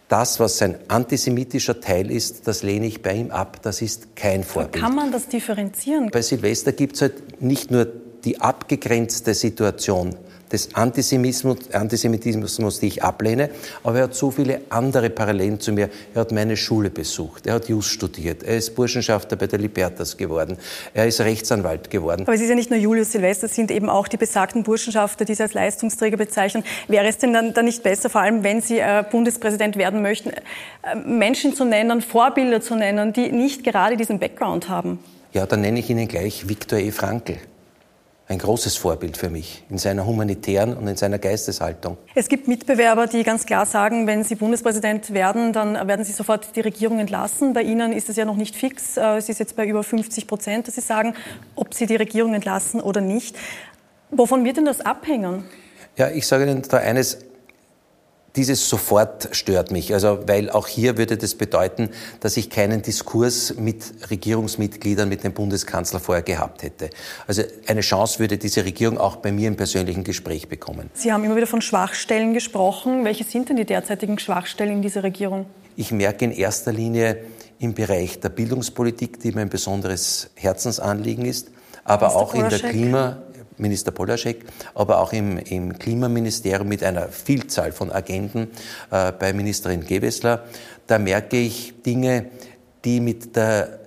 [0.08, 3.62] das, was sein antisemitischer Teil ist, das lehne ich bei ihm ab.
[3.64, 4.84] Das ist kein Vorbild.
[4.84, 6.12] Kann man das differenzieren?
[6.12, 7.88] Bei Silvester gibt es halt nicht nur
[8.24, 10.16] die abgegrenzte Situation,
[10.54, 13.50] des Antisemitismus, Antisemitismus, die ich ablehne.
[13.84, 15.90] Aber er hat so viele andere Parallelen zu mir.
[16.14, 20.16] Er hat meine Schule besucht, er hat Jus studiert, er ist Burschenschafter bei der Libertas
[20.16, 20.58] geworden,
[20.94, 22.24] er ist Rechtsanwalt geworden.
[22.24, 25.26] Aber es ist ja nicht nur Julius Silvester, es sind eben auch die besagten Burschenschafter,
[25.26, 26.64] die Sie als Leistungsträger bezeichnen.
[26.88, 30.30] Wäre es denn dann, dann nicht besser, vor allem wenn Sie äh, Bundespräsident werden möchten,
[30.30, 35.00] äh, Menschen zu nennen, Vorbilder zu nennen, die nicht gerade diesen Background haben?
[35.32, 36.92] Ja, dann nenne ich Ihnen gleich Viktor E.
[36.92, 37.38] Frankl
[38.34, 41.98] ein großes Vorbild für mich in seiner humanitären und in seiner Geisteshaltung.
[42.16, 46.56] Es gibt Mitbewerber, die ganz klar sagen, wenn Sie Bundespräsident werden, dann werden Sie sofort
[46.56, 47.54] die Regierung entlassen.
[47.54, 48.98] Bei Ihnen ist es ja noch nicht fix.
[48.98, 51.16] Äh, es ist jetzt bei über 50 Prozent, dass Sie sagen,
[51.56, 53.36] ob Sie die Regierung entlassen oder nicht.
[54.10, 55.44] Wovon wird denn das abhängen?
[55.96, 57.20] Ja, ich sage Ihnen da eines
[58.36, 59.94] dieses sofort stört mich.
[59.94, 65.34] Also, weil auch hier würde das bedeuten, dass ich keinen Diskurs mit Regierungsmitgliedern, mit dem
[65.34, 66.90] Bundeskanzler vorher gehabt hätte.
[67.28, 70.90] Also eine Chance würde diese Regierung auch bei mir im persönlichen Gespräch bekommen.
[70.94, 73.06] Sie haben immer wieder von Schwachstellen gesprochen.
[73.06, 75.46] Welche sind denn die derzeitigen Schwachstellen in dieser Regierung?
[75.76, 77.18] Ich merke in erster Linie
[77.60, 81.50] im Bereich der Bildungspolitik, die mir ein besonderes Herzensanliegen ist,
[81.84, 83.24] aber auch in der Klima,
[83.58, 88.50] Minister Polaschek, aber auch im, im Klimaministerium mit einer Vielzahl von Agenten
[88.92, 90.44] äh, bei Ministerin Gewessler.
[90.88, 92.26] Da merke ich Dinge,
[92.86, 93.80] die, mit der,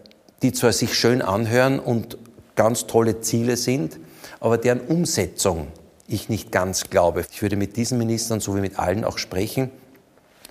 [0.42, 2.18] die zwar sich schön anhören und
[2.54, 3.98] ganz tolle Ziele sind,
[4.40, 5.68] aber deren Umsetzung
[6.08, 7.24] ich nicht ganz glaube.
[7.30, 9.70] Ich würde mit diesen Ministern so wie mit allen auch sprechen,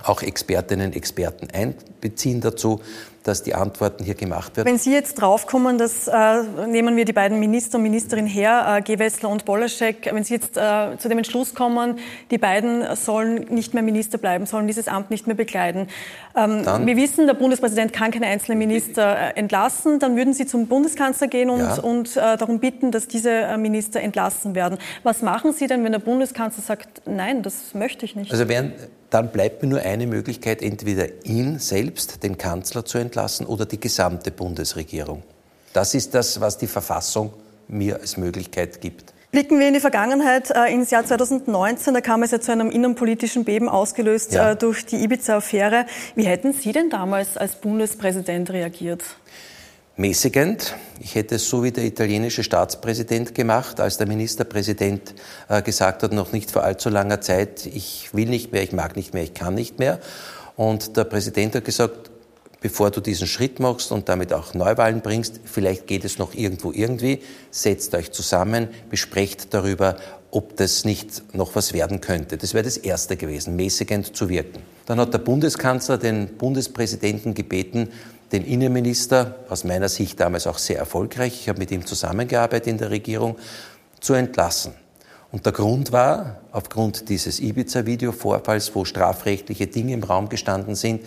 [0.03, 2.82] auch Expertinnen und Experten einbeziehen dazu,
[3.26, 4.67] dass die Antworten hier gemacht werden.
[4.67, 8.82] Wenn Sie jetzt draufkommen, dass äh, nehmen wir die beiden Minister und Ministerinnen her, äh,
[8.84, 11.97] Gewessler und Bolaschek, wenn Sie jetzt äh, zu dem Entschluss kommen,
[12.30, 15.88] die beiden sollen nicht mehr Minister bleiben, sollen dieses Amt nicht mehr bekleiden.
[16.36, 19.97] Ähm, wir wissen, der Bundespräsident kann keine einzelnen Minister äh, entlassen.
[19.97, 21.80] Dann würden Sie zum Bundeskanzler gehen und, ja.
[21.80, 24.78] und äh, darum bitten, dass diese äh, Minister entlassen werden.
[25.01, 28.32] Was machen Sie denn, wenn der Bundeskanzler sagt, nein, das möchte ich nicht?
[28.32, 28.73] Also während
[29.16, 33.80] dann bleibt mir nur eine Möglichkeit, entweder ihn selbst, den Kanzler, zu entlassen oder die
[33.80, 35.24] gesamte Bundesregierung.
[35.72, 37.32] Das ist das, was die Verfassung
[37.70, 39.13] mir als Möglichkeit gibt.
[39.32, 42.70] Blicken wir in die Vergangenheit, äh, ins Jahr 2019, da kam es ja zu einem
[42.70, 44.51] innenpolitischen Beben ausgelöst ja.
[44.51, 45.86] äh, durch die Ibiza-Affäre.
[46.16, 49.01] Wie hätten Sie denn damals als Bundespräsident reagiert?
[49.97, 50.75] Mäßigend.
[50.99, 55.13] Ich hätte es so wie der italienische Staatspräsident gemacht, als der Ministerpräsident
[55.47, 58.95] äh, gesagt hat, noch nicht vor allzu langer Zeit, ich will nicht mehr, ich mag
[58.95, 59.99] nicht mehr, ich kann nicht mehr.
[60.55, 62.11] Und der Präsident hat gesagt,
[62.61, 66.71] bevor du diesen Schritt machst und damit auch Neuwahlen bringst, vielleicht geht es noch irgendwo
[66.71, 67.21] irgendwie,
[67.51, 69.97] setzt euch zusammen, besprecht darüber,
[70.31, 72.37] ob das nicht noch was werden könnte.
[72.37, 74.61] Das wäre das Erste gewesen, mäßigend zu wirken.
[74.85, 77.89] Dann hat der Bundeskanzler den Bundespräsidenten gebeten,
[78.32, 82.78] den Innenminister, aus meiner Sicht damals auch sehr erfolgreich, ich habe mit ihm zusammengearbeitet in
[82.78, 83.36] der Regierung,
[83.99, 84.73] zu entlassen.
[85.32, 91.01] Und der Grund war, aufgrund dieses Ibiza-Video-Vorfalls, wo strafrechtliche Dinge im Raum gestanden sind,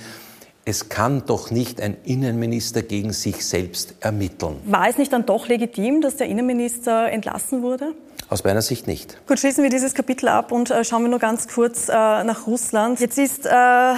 [0.64, 4.56] es kann doch nicht ein Innenminister gegen sich selbst ermitteln.
[4.66, 7.94] War es nicht dann doch legitim, dass der Innenminister entlassen wurde?
[8.28, 9.16] Aus meiner Sicht nicht.
[9.26, 12.46] Gut, schließen wir dieses Kapitel ab und äh, schauen wir nur ganz kurz äh, nach
[12.46, 13.00] Russland.
[13.00, 13.94] Jetzt ist äh,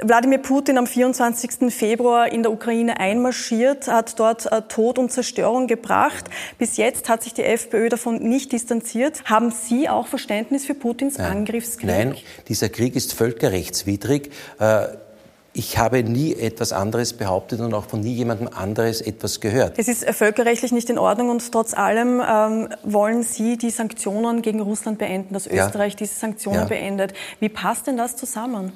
[0.00, 1.74] Wladimir Putin am 24.
[1.74, 6.26] Februar in der Ukraine einmarschiert, hat dort äh, Tod und Zerstörung gebracht.
[6.56, 9.24] Bis jetzt hat sich die FPÖ davon nicht distanziert.
[9.24, 11.38] Haben Sie auch Verständnis für Putins Nein.
[11.38, 11.86] Angriffskrieg?
[11.86, 12.14] Nein,
[12.46, 14.30] dieser Krieg ist völkerrechtswidrig.
[14.60, 14.86] Äh,
[15.58, 19.76] ich habe nie etwas anderes behauptet und auch von nie jemandem anderes etwas gehört.
[19.78, 24.42] Es ist äh, völkerrechtlich nicht in Ordnung und trotz allem ähm, wollen Sie die Sanktionen
[24.42, 25.98] gegen Russland beenden, dass Österreich ja.
[25.98, 26.66] diese Sanktionen ja.
[26.66, 27.14] beendet.
[27.40, 28.72] Wie passt denn das zusammen?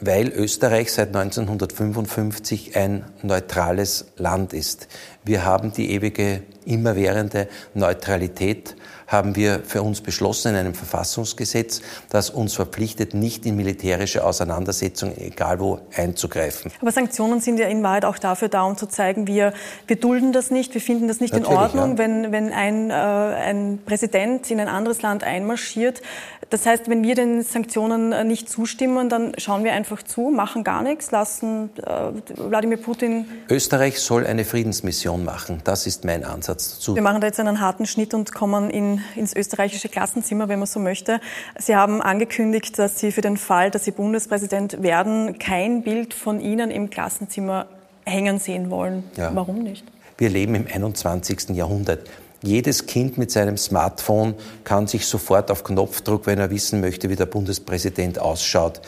[0.00, 4.88] Weil Österreich seit 1955 ein neutrales Land ist.
[5.24, 8.76] Wir haben die ewige, immerwährende Neutralität
[9.08, 11.80] haben wir für uns beschlossen in einem Verfassungsgesetz,
[12.10, 16.70] das uns verpflichtet, nicht in militärische Auseinandersetzungen, egal wo, einzugreifen.
[16.80, 19.54] Aber Sanktionen sind ja in Wahrheit auch dafür da, um zu zeigen, wir,
[19.86, 21.98] wir dulden das nicht, wir finden das nicht Natürlich, in Ordnung, ja.
[21.98, 26.02] wenn, wenn ein, äh, ein Präsident in ein anderes Land einmarschiert.
[26.50, 30.64] Das heißt, wenn wir den Sanktionen äh, nicht zustimmen, dann schauen wir einfach zu, machen
[30.64, 33.26] gar nichts, lassen äh, Wladimir Putin.
[33.48, 35.62] Österreich soll eine Friedensmission machen.
[35.64, 36.94] Das ist mein Ansatz dazu.
[36.94, 40.66] Wir machen da jetzt einen harten Schnitt und kommen in ins österreichische Klassenzimmer, wenn man
[40.66, 41.20] so möchte.
[41.58, 46.40] Sie haben angekündigt, dass Sie für den Fall, dass Sie Bundespräsident werden, kein Bild von
[46.40, 47.66] Ihnen im Klassenzimmer
[48.04, 49.04] hängen sehen wollen.
[49.16, 49.30] Ja.
[49.34, 49.84] Warum nicht?
[50.16, 51.50] Wir leben im 21.
[51.50, 52.08] Jahrhundert.
[52.42, 54.34] Jedes Kind mit seinem Smartphone
[54.64, 58.80] kann sich sofort auf Knopfdruck, wenn er wissen möchte, wie der Bundespräsident ausschaut,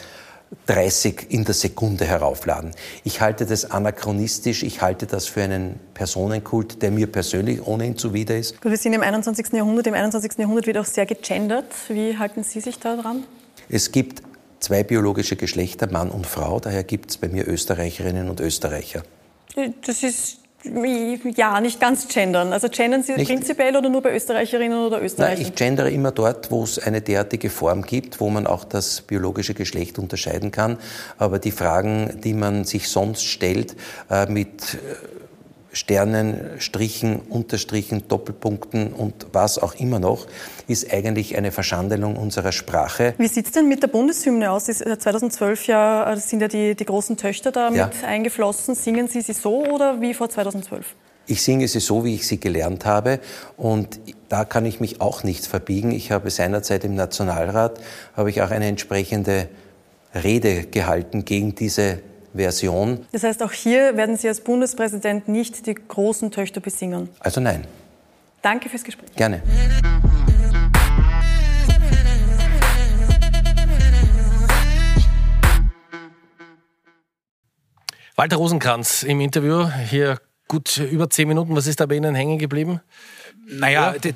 [0.67, 2.73] 30 in der Sekunde heraufladen.
[3.05, 8.37] Ich halte das anachronistisch, ich halte das für einen Personenkult, der mir persönlich ohnehin zuwider
[8.37, 8.57] ist.
[8.65, 9.53] wir sind im 21.
[9.53, 10.39] Jahrhundert, im 21.
[10.39, 11.67] Jahrhundert wird auch sehr gegendert.
[11.89, 13.25] Wie halten Sie sich da dran?
[13.69, 14.23] Es gibt
[14.59, 19.03] zwei biologische Geschlechter, Mann und Frau, daher gibt es bei mir Österreicherinnen und Österreicher.
[19.87, 22.53] Das ist ja, nicht ganz gendern.
[22.53, 23.29] Also gendern Sie nicht.
[23.29, 25.39] prinzipiell oder nur bei Österreicherinnen oder Österreichern?
[25.39, 29.03] Nein, ich gendere immer dort, wo es eine derartige Form gibt, wo man auch das
[29.03, 30.79] biologische Geschlecht unterscheiden kann.
[31.19, 33.77] Aber die Fragen, die man sich sonst stellt,
[34.11, 34.79] äh, mit
[35.73, 40.27] Sternen, Strichen, Unterstrichen, Doppelpunkten und was auch immer noch,
[40.67, 43.15] ist eigentlich eine Verschandelung unserer Sprache.
[43.19, 44.65] Wie sieht es denn mit der Bundeshymne aus?
[44.65, 47.87] 2012 ja, sind ja die, die großen Töchter da ja.
[47.87, 48.75] mit eingeflossen.
[48.75, 50.97] Singen Sie sie so oder wie vor 2012?
[51.27, 53.21] Ich singe sie so, wie ich sie gelernt habe.
[53.57, 55.93] Und da kann ich mich auch nicht verbiegen.
[55.93, 57.81] Ich habe seinerzeit im Nationalrat,
[58.17, 59.49] habe ich auch eine entsprechende
[60.13, 62.01] Rede gehalten gegen diese
[62.35, 63.07] Version.
[63.13, 67.09] Das heißt, auch hier werden Sie als Bundespräsident nicht die großen Töchter besingen?
[67.21, 67.67] Also nein.
[68.43, 69.15] Danke fürs Gespräch.
[69.17, 69.43] Gerne.
[78.17, 81.57] Walter Rosenkranz im Interview, hier gut über zehn Minuten.
[81.57, 82.81] Was ist da bei Ihnen hängen geblieben?
[83.53, 84.13] Naja, ja.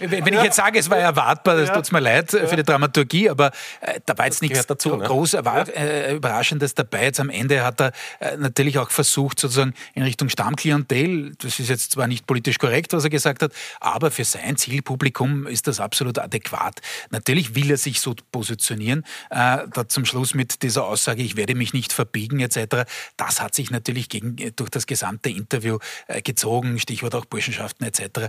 [0.00, 1.74] wenn ich jetzt sage, es war erwartbar, das ja.
[1.74, 2.46] tut mir leid ja.
[2.46, 3.50] für die Dramaturgie, aber
[3.80, 5.04] äh, da war jetzt das nichts dazu, ne?
[5.04, 7.04] groß äh, Überraschendes dabei.
[7.04, 11.68] Jetzt am Ende hat er äh, natürlich auch versucht, sozusagen in Richtung Stammklientel, das ist
[11.68, 15.80] jetzt zwar nicht politisch korrekt, was er gesagt hat, aber für sein Zielpublikum ist das
[15.80, 16.80] absolut adäquat.
[17.10, 21.54] Natürlich will er sich so positionieren, äh, da zum Schluss mit dieser Aussage, ich werde
[21.54, 22.84] mich nicht verbiegen etc.,
[23.16, 25.78] das hat sich natürlich gegen, durch das gesamte Interview
[26.08, 28.28] äh, gezogen, Stichwort auch Burschenschaften etc., äh,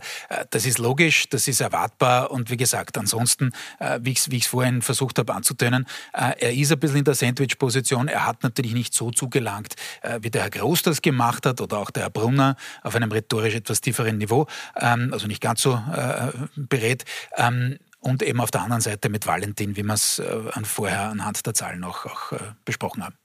[0.50, 4.82] das ist logisch, das ist erwartbar und wie gesagt, ansonsten, äh, wie ich es vorhin
[4.82, 8.08] versucht habe anzutönen, äh, er ist ein bisschen in der Sandwich-Position.
[8.08, 9.76] Er hat natürlich nicht so zugelangt,
[10.22, 13.56] wie der Herr Groß das gemacht hat oder auch der Herr Brunner auf einem rhetorisch
[13.56, 15.82] etwas tieferen Niveau, ähm, also nicht ganz so
[16.56, 17.06] berät.
[17.36, 20.22] Ähm, und eben auf der anderen Seite mit Valentin, wie wir es
[20.64, 22.32] vorher anhand der Zahlen auch, auch
[22.64, 23.16] besprochen haben.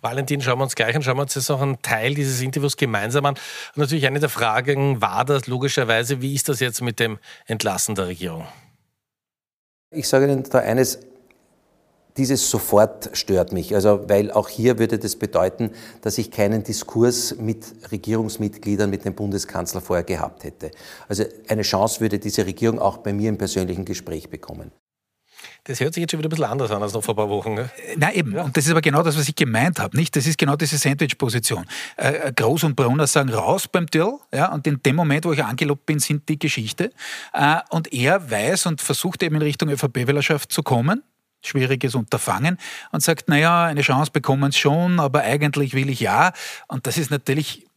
[0.00, 2.76] Valentin, schauen wir uns gleich an, schauen wir uns jetzt auch einen Teil dieses Interviews
[2.76, 3.34] gemeinsam an.
[3.34, 7.94] Und natürlich eine der Fragen war das logischerweise, wie ist das jetzt mit dem Entlassen
[7.94, 8.46] der Regierung?
[9.90, 11.00] Ich sage Ihnen da eines,
[12.18, 13.74] dieses sofort stört mich.
[13.74, 15.70] Also, weil auch hier würde das bedeuten,
[16.02, 20.70] dass ich keinen Diskurs mit Regierungsmitgliedern, mit dem Bundeskanzler vorher gehabt hätte.
[21.08, 24.72] Also eine Chance würde diese Regierung auch bei mir im persönlichen Gespräch bekommen.
[25.64, 27.28] Das hört sich jetzt schon wieder ein bisschen anders an als noch vor ein paar
[27.28, 27.54] Wochen.
[27.54, 27.70] Ne?
[27.96, 28.42] Na eben, ja.
[28.42, 29.96] und das ist aber genau das, was ich gemeint habe.
[29.96, 30.16] Nicht?
[30.16, 31.66] Das ist genau diese Sandwich-Position.
[31.96, 35.32] Äh, äh, Groß und Brunner sagen raus beim Till, ja, und in dem Moment, wo
[35.32, 36.90] ich angelobt bin, sind die Geschichte.
[37.32, 41.02] Äh, und er weiß und versucht eben in Richtung ÖVP-Wählerschaft zu kommen,
[41.42, 42.58] schwieriges Unterfangen
[42.90, 46.32] und sagt, naja, eine Chance bekommen sie schon, aber eigentlich will ich ja.
[46.66, 47.67] Und das ist natürlich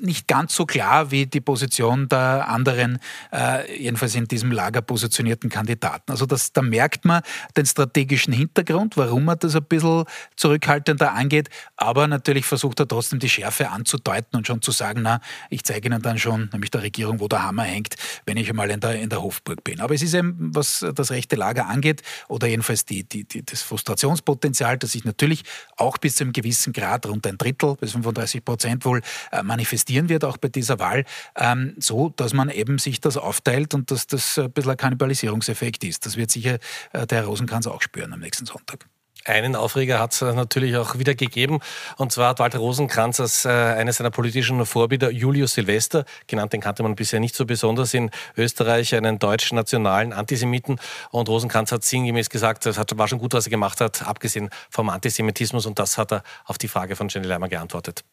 [0.00, 2.98] nicht ganz so klar wie die Position der anderen,
[3.32, 6.10] äh, jedenfalls in diesem Lager positionierten Kandidaten.
[6.10, 7.22] Also das, da merkt man
[7.56, 10.04] den strategischen Hintergrund, warum man das ein bisschen
[10.36, 15.20] zurückhaltender angeht, aber natürlich versucht er trotzdem die Schärfe anzudeuten und schon zu sagen, na,
[15.50, 18.70] ich zeige Ihnen dann schon, nämlich der Regierung, wo der Hammer hängt, wenn ich einmal
[18.70, 19.80] in der, in der Hofburg bin.
[19.80, 23.62] Aber es ist eben, was das rechte Lager angeht, oder jedenfalls die, die, die, das
[23.62, 25.44] Frustrationspotenzial, das sich natürlich
[25.76, 29.77] auch bis zu einem gewissen Grad, rund ein Drittel bis 35 Prozent wohl, äh, manifestiert
[29.78, 31.04] manifestieren wird, auch bei dieser Wahl,
[31.36, 35.84] ähm, so, dass man eben sich das aufteilt und dass das ein bisschen ein Kannibalisierungseffekt
[35.84, 36.06] ist.
[36.06, 36.58] Das wird sicher
[36.92, 38.86] äh, der Herr Rosenkranz auch spüren am nächsten Sonntag.
[39.24, 41.58] Einen Aufreger hat es natürlich auch wieder gegeben.
[41.96, 46.62] Und zwar hat Walter Rosenkranz als äh, eines seiner politischen Vorbilder Julius Silvester, genannt, den
[46.62, 50.80] kannte man bisher nicht so besonders in Österreich, einen deutschen nationalen Antisemiten.
[51.10, 54.88] Und Rosenkranz hat sinngemäß gesagt, es war schon gut, was er gemacht hat, abgesehen vom
[54.88, 55.66] Antisemitismus.
[55.66, 58.04] Und das hat er auf die Frage von Jenny Leimer geantwortet.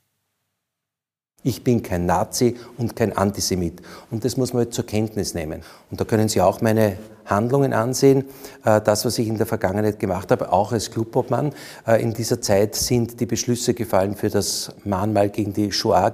[1.46, 3.80] Ich bin kein Nazi und kein Antisemit.
[4.10, 5.62] Und das muss man halt zur Kenntnis nehmen.
[5.92, 8.26] Und da können Sie auch meine Handlungen ansehen.
[8.64, 11.54] Äh, das, was ich in der Vergangenheit gemacht habe, auch als Clubobmann.
[11.86, 16.14] Äh, in dieser Zeit sind die Beschlüsse gefallen für das Mahnmal gegen die Shoah.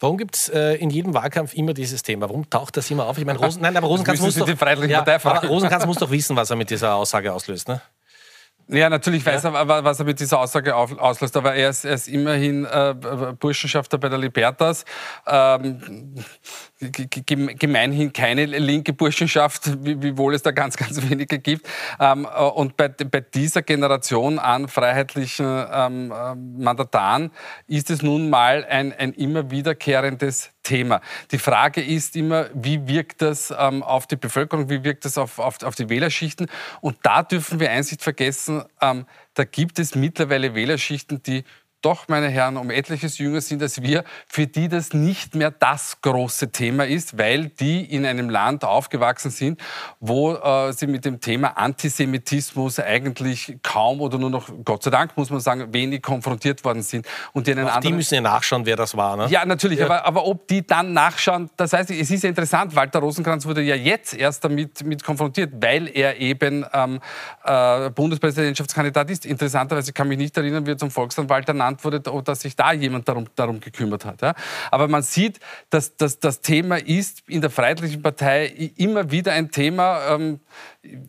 [0.00, 2.28] Warum gibt es äh, in jedem Wahlkampf immer dieses Thema?
[2.28, 3.16] Warum taucht das immer auf?
[3.16, 5.00] Ich meine, Rosen, nein, aber Rosenkranz muss, doch, ja,
[5.48, 7.68] Rosenkranz muss doch wissen, was er mit dieser Aussage auslöst.
[7.68, 7.80] Ne?
[8.70, 9.50] Ja, natürlich weiß ja.
[9.54, 12.94] er, was er mit dieser Aussage auslöst, aber er ist, er ist immerhin äh,
[13.38, 14.84] Burschenschafter bei der Libertas.
[15.26, 16.14] Ähm,
[16.80, 21.68] gemeinhin keine linke Burschenschaft, wiewohl es da ganz, ganz wenige gibt.
[21.98, 27.32] Ähm, äh, und bei, dieser Generation an freiheitlichen ähm, äh, Mandataren
[27.66, 31.00] ist es nun mal ein, ein immer wiederkehrendes Thema.
[31.32, 35.38] Die Frage ist immer, wie wirkt das ähm, auf die Bevölkerung, wie wirkt das auf,
[35.38, 36.48] auf, auf, die Wählerschichten?
[36.80, 41.44] Und da dürfen wir eins nicht vergessen, da gibt es mittlerweile Wählerschichten, die
[41.80, 46.00] doch, meine Herren, um etliches jünger sind als wir, für die das nicht mehr das
[46.02, 49.60] große Thema ist, weil die in einem Land aufgewachsen sind,
[50.00, 55.16] wo äh, sie mit dem Thema Antisemitismus eigentlich kaum oder nur noch, Gott sei Dank,
[55.16, 57.06] muss man sagen, wenig konfrontiert worden sind.
[57.32, 59.16] Und die, anderen, die müssen ja nachschauen, wer das war.
[59.16, 59.28] Ne?
[59.28, 59.84] Ja, natürlich, ja.
[59.84, 63.62] Aber, aber ob die dann nachschauen, das heißt, es ist ja interessant, Walter Rosenkranz wurde
[63.62, 66.98] ja jetzt erst damit mit konfrontiert, weil er eben ähm,
[67.44, 69.26] äh, Bundespräsidentschaftskandidat ist.
[69.26, 72.72] Interessanterweise kann mich nicht erinnern, wie er zum Volksanwalt ernannt genannt wurde, dass sich da
[72.72, 74.22] jemand darum, darum gekümmert hat.
[74.22, 74.34] Ja.
[74.70, 75.38] Aber man sieht,
[75.70, 78.46] dass, dass das Thema ist in der Freiheitlichen Partei
[78.76, 80.14] immer wieder ein Thema.
[80.14, 80.40] Ähm,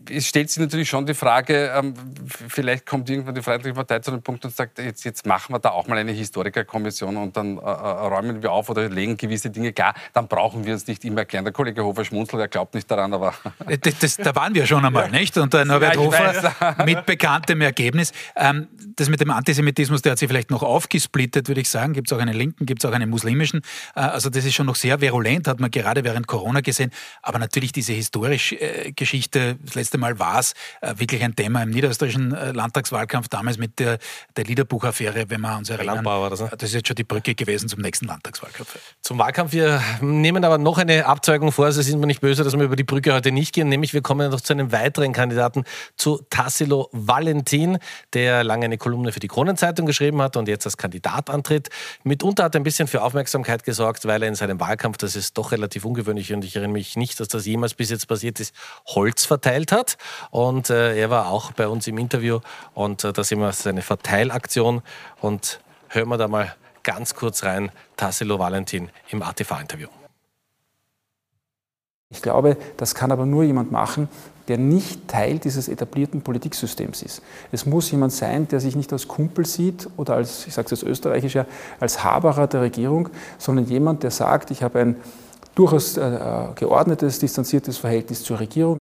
[0.10, 1.94] es stellt sich natürlich schon die Frage, ähm,
[2.26, 5.60] vielleicht kommt irgendwann die Freiheitliche Partei zu dem Punkt und sagt, jetzt, jetzt machen wir
[5.60, 9.52] da auch mal eine Historikerkommission und dann äh, äh räumen wir auf oder legen gewisse
[9.52, 9.94] Dinge klar.
[10.14, 11.46] Dann brauchen wir uns nicht immer erklären.
[11.46, 13.36] Der Kollege Hofer schmunzelt, er glaubt nicht daran, aber...
[13.82, 15.38] Das, das, da waren wir schon einmal, nicht?
[15.38, 18.12] Und der Norbert ja, Hofer mit bekanntem Ergebnis.
[18.36, 21.94] Ähm, das mit dem Antisemitismus, der hat sich vielleicht noch aufgesplittet, würde ich sagen.
[21.94, 23.62] Gibt es auch einen linken, gibt es auch einen muslimischen.
[23.96, 26.92] Äh, also das ist schon noch sehr virulent, hat man gerade während Corona gesehen.
[27.22, 31.64] Aber natürlich diese historische äh, Geschichte das letzte Mal war es äh, wirklich ein Thema
[31.64, 34.00] im niederösterreichischen äh, Landtagswahlkampf, damals mit der,
[34.36, 36.04] der Liederbuchaffäre, wenn wir uns erinnern.
[36.04, 36.50] Das, ne?
[36.52, 38.78] das ist jetzt schon die Brücke gewesen zum nächsten Landtagswahlkampf.
[39.02, 39.54] Zum Wahlkampf.
[39.54, 41.66] Wir nehmen aber noch eine Abzeugung vor.
[41.66, 43.70] Also sind wir nicht böse, dass wir über die Brücke heute nicht gehen.
[43.70, 45.64] Nämlich wir kommen noch zu einem weiteren Kandidaten,
[45.98, 47.78] zu Tassilo Valentin,
[48.14, 51.70] der lange eine Kolumne für die Kronenzeitung geschrieben hat und jetzt als Kandidat antritt.
[52.04, 55.38] Mitunter hat er ein bisschen für Aufmerksamkeit gesorgt, weil er in seinem Wahlkampf, das ist
[55.38, 58.54] doch relativ ungewöhnlich und ich erinnere mich nicht, dass das jemals bis jetzt passiert ist,
[58.88, 59.98] Holz verteilt verteilt hat.
[60.32, 62.40] Und äh, er war auch bei uns im Interview
[62.74, 64.82] und äh, da sehen wir seine Verteilaktion
[65.22, 69.88] und hören wir da mal ganz kurz rein, Tassilo Valentin im ATV-Interview.
[72.12, 74.08] Ich glaube, das kann aber nur jemand machen,
[74.48, 77.22] der nicht Teil dieses etablierten Politiksystems ist.
[77.52, 80.72] Es muss jemand sein, der sich nicht als Kumpel sieht oder als, ich sage es
[80.72, 81.46] als Österreichischer,
[81.80, 84.96] als Haberer der Regierung, sondern jemand, der sagt, ich habe ein
[85.54, 88.79] durchaus äh, geordnetes, distanziertes Verhältnis zur Regierung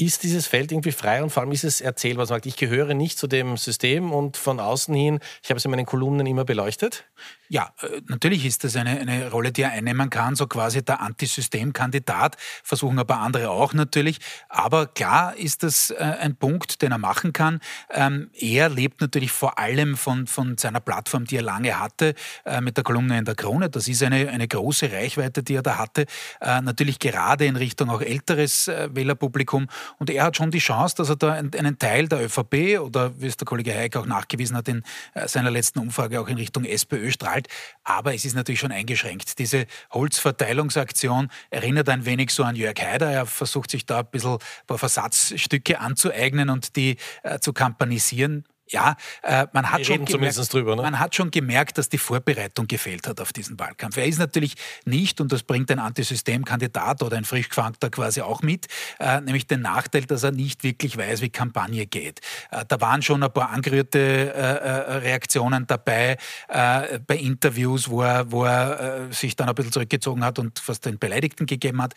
[0.00, 2.26] ist dieses Feld irgendwie frei und vor allem ist es erzählbar.
[2.26, 5.70] Sagt, ich gehöre nicht zu dem System und von außen hin, ich habe es in
[5.70, 7.04] meinen Kolumnen immer beleuchtet.
[7.52, 11.00] Ja, äh, natürlich ist das eine, eine Rolle, die er einnehmen kann, so quasi der
[11.00, 14.20] Antisystemkandidat, versuchen paar andere auch natürlich.
[14.48, 17.58] Aber klar ist das äh, ein Punkt, den er machen kann.
[17.90, 22.60] Ähm, er lebt natürlich vor allem von, von seiner Plattform, die er lange hatte, äh,
[22.60, 23.68] mit der Kolumne in der Krone.
[23.68, 26.06] Das ist eine, eine große Reichweite, die er da hatte.
[26.40, 29.68] Natürlich gerade in Richtung auch älteres Wählerpublikum.
[29.98, 33.26] Und er hat schon die Chance, dass er da einen Teil der ÖVP oder wie
[33.26, 34.82] es der Kollege Heik auch nachgewiesen hat in
[35.26, 37.39] seiner letzten Umfrage auch in Richtung SPÖ strahlt.
[37.84, 39.38] Aber es ist natürlich schon eingeschränkt.
[39.38, 43.10] Diese Holzverteilungsaktion erinnert ein wenig so an Jörg Haider.
[43.10, 48.44] Er versucht sich da ein bisschen ein paar Versatzstücke anzueignen und die äh, zu kampanisieren.
[48.70, 50.82] Ja, äh, man, hat schon gemerkt, drüber, ne?
[50.82, 53.96] man hat schon gemerkt, dass die Vorbereitung gefehlt hat auf diesen Wahlkampf.
[53.96, 54.54] Er ist natürlich
[54.84, 58.68] nicht, und das bringt ein Antisystemkandidat oder ein Frischgefangter quasi auch mit,
[59.00, 62.20] äh, nämlich den Nachteil, dass er nicht wirklich weiß, wie Kampagne geht.
[62.52, 66.16] Äh, da waren schon ein paar angerührte äh, äh, Reaktionen dabei
[66.48, 70.86] äh, bei Interviews, wo er, wo er sich dann ein bisschen zurückgezogen hat und fast
[70.86, 71.94] den Beleidigten gegeben hat.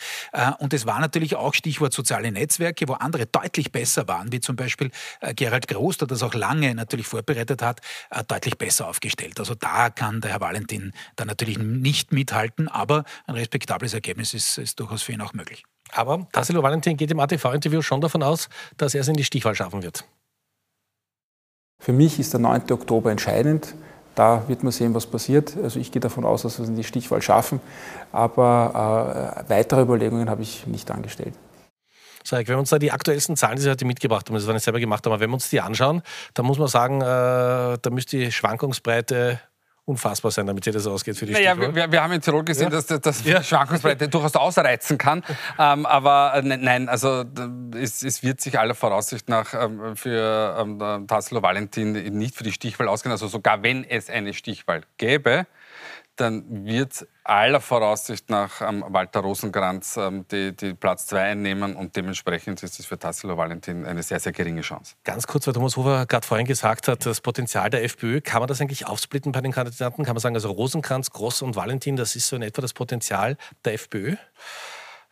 [0.59, 4.55] und es war natürlich auch Stichwort soziale Netzwerke, wo andere deutlich besser waren, wie zum
[4.55, 4.91] Beispiel
[5.35, 9.39] Gerald Groß, der das auch lange lange natürlich vorbereitet hat, äh, deutlich besser aufgestellt.
[9.39, 14.57] Also da kann der Herr Valentin dann natürlich nicht mithalten, aber ein respektables Ergebnis ist,
[14.57, 15.63] ist durchaus für ihn auch möglich.
[15.91, 19.55] Aber Tassilo Valentin geht im ATV-Interview schon davon aus, dass er es in die Stichwahl
[19.55, 20.05] schaffen wird.
[21.79, 22.71] Für mich ist der 9.
[22.71, 23.75] Oktober entscheidend.
[24.15, 25.57] Da wird man sehen, was passiert.
[25.61, 27.59] Also ich gehe davon aus, dass wir es in die Stichwahl schaffen.
[28.11, 31.33] Aber äh, weitere Überlegungen habe ich nicht angestellt.
[32.23, 34.53] Sag, wenn wir uns da die aktuellsten Zahlen, die Sie heute mitgebracht haben, das war
[34.53, 36.01] nicht selber gemacht, aber wenn wir uns die anschauen,
[36.33, 39.39] dann muss man sagen, äh, da müsste die Schwankungsbreite
[39.85, 42.71] unfassbar sein, damit sich das ausgeht für die naja, wir, wir, haben in Tirol gesehen,
[42.71, 42.81] ja?
[42.81, 43.43] dass, dass ja.
[43.43, 45.23] Schwankungsbreite durchaus ausreizen kann.
[45.59, 47.25] Ähm, aber äh, nein, also
[47.75, 52.53] es, es, wird sich aller Voraussicht nach ähm, für ähm, Tassilo Valentin nicht für die
[52.53, 53.11] Stichwahl ausgehen.
[53.11, 55.47] Also sogar wenn es eine Stichwahl gäbe,
[56.15, 61.95] dann wird aller Voraussicht nach ähm, Walter Rosenkranz ähm, die, die, Platz 2 einnehmen und
[61.95, 64.95] dementsprechend ist es für Tassilo Valentin eine sehr, sehr geringe Chance.
[65.03, 68.47] Ganz kurz, weil Thomas Hofer gerade vorhin gesagt hat, das Potenzial der FPÖ, kann man
[68.47, 70.03] das eigentlich aufsplitten bei den Kandidaten?
[70.03, 73.37] Kann man sagen, also Rosenkranz, Gross und Valentin, das ist so in etwa das Potenzial
[73.65, 74.15] der FPÖ?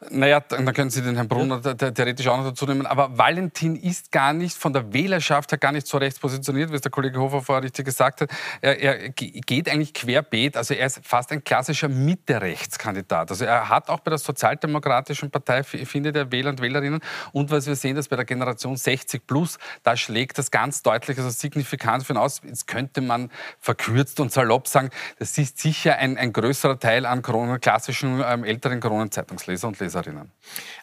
[0.10, 1.74] Naja, dann können Sie den Herrn Brunner ja.
[1.76, 2.88] theoretisch auch noch dazu nehmen.
[2.88, 6.76] Aber Valentin ist gar nicht von der Wählerschaft her gar nicht so rechts positioniert, wie
[6.76, 8.32] es der Kollege Hofer vorher richtig gesagt hat.
[8.62, 10.58] Er, er geht eigentlich querbeet.
[10.58, 13.30] Also er ist fast ein klassischer Mitte-Rechtskandidat.
[13.30, 17.02] Also er hat auch bei der Sozialdemokratischen Partei, findet er Wähler und Wählerinnen.
[17.32, 21.20] Und was wir sehen, dass bei der Generation 60 plus, da schlägt das ganz deutlich,
[21.20, 22.42] also signifikant für ihn aus.
[22.44, 23.30] Jetzt könnte man
[23.60, 24.90] verkürzt und salopp sagen,
[25.20, 29.91] das ist sicher ein, ein größerer Teil an Kronen, klassischen ähm, älteren Kronenzeitungsleser und Leser.
[29.92, 30.32] Leserinnen.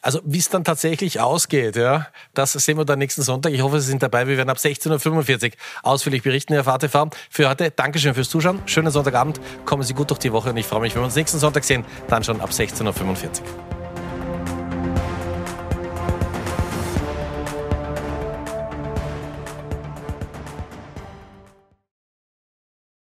[0.03, 3.53] Also wie es dann tatsächlich ausgeht, ja, das sehen wir dann nächsten Sonntag.
[3.53, 4.27] Ich hoffe, Sie sind dabei.
[4.27, 5.51] Wir werden ab 16.45 Uhr
[5.83, 7.09] ausführlich berichten, Herr VTV.
[7.31, 8.61] Für heute Dankeschön fürs Zuschauen.
[8.67, 9.41] Schönen Sonntagabend.
[9.65, 11.65] Kommen Sie gut durch die Woche und ich freue mich, wenn wir uns nächsten Sonntag
[11.65, 11.85] sehen.
[12.09, 13.78] Dann schon ab 16.45 Uhr.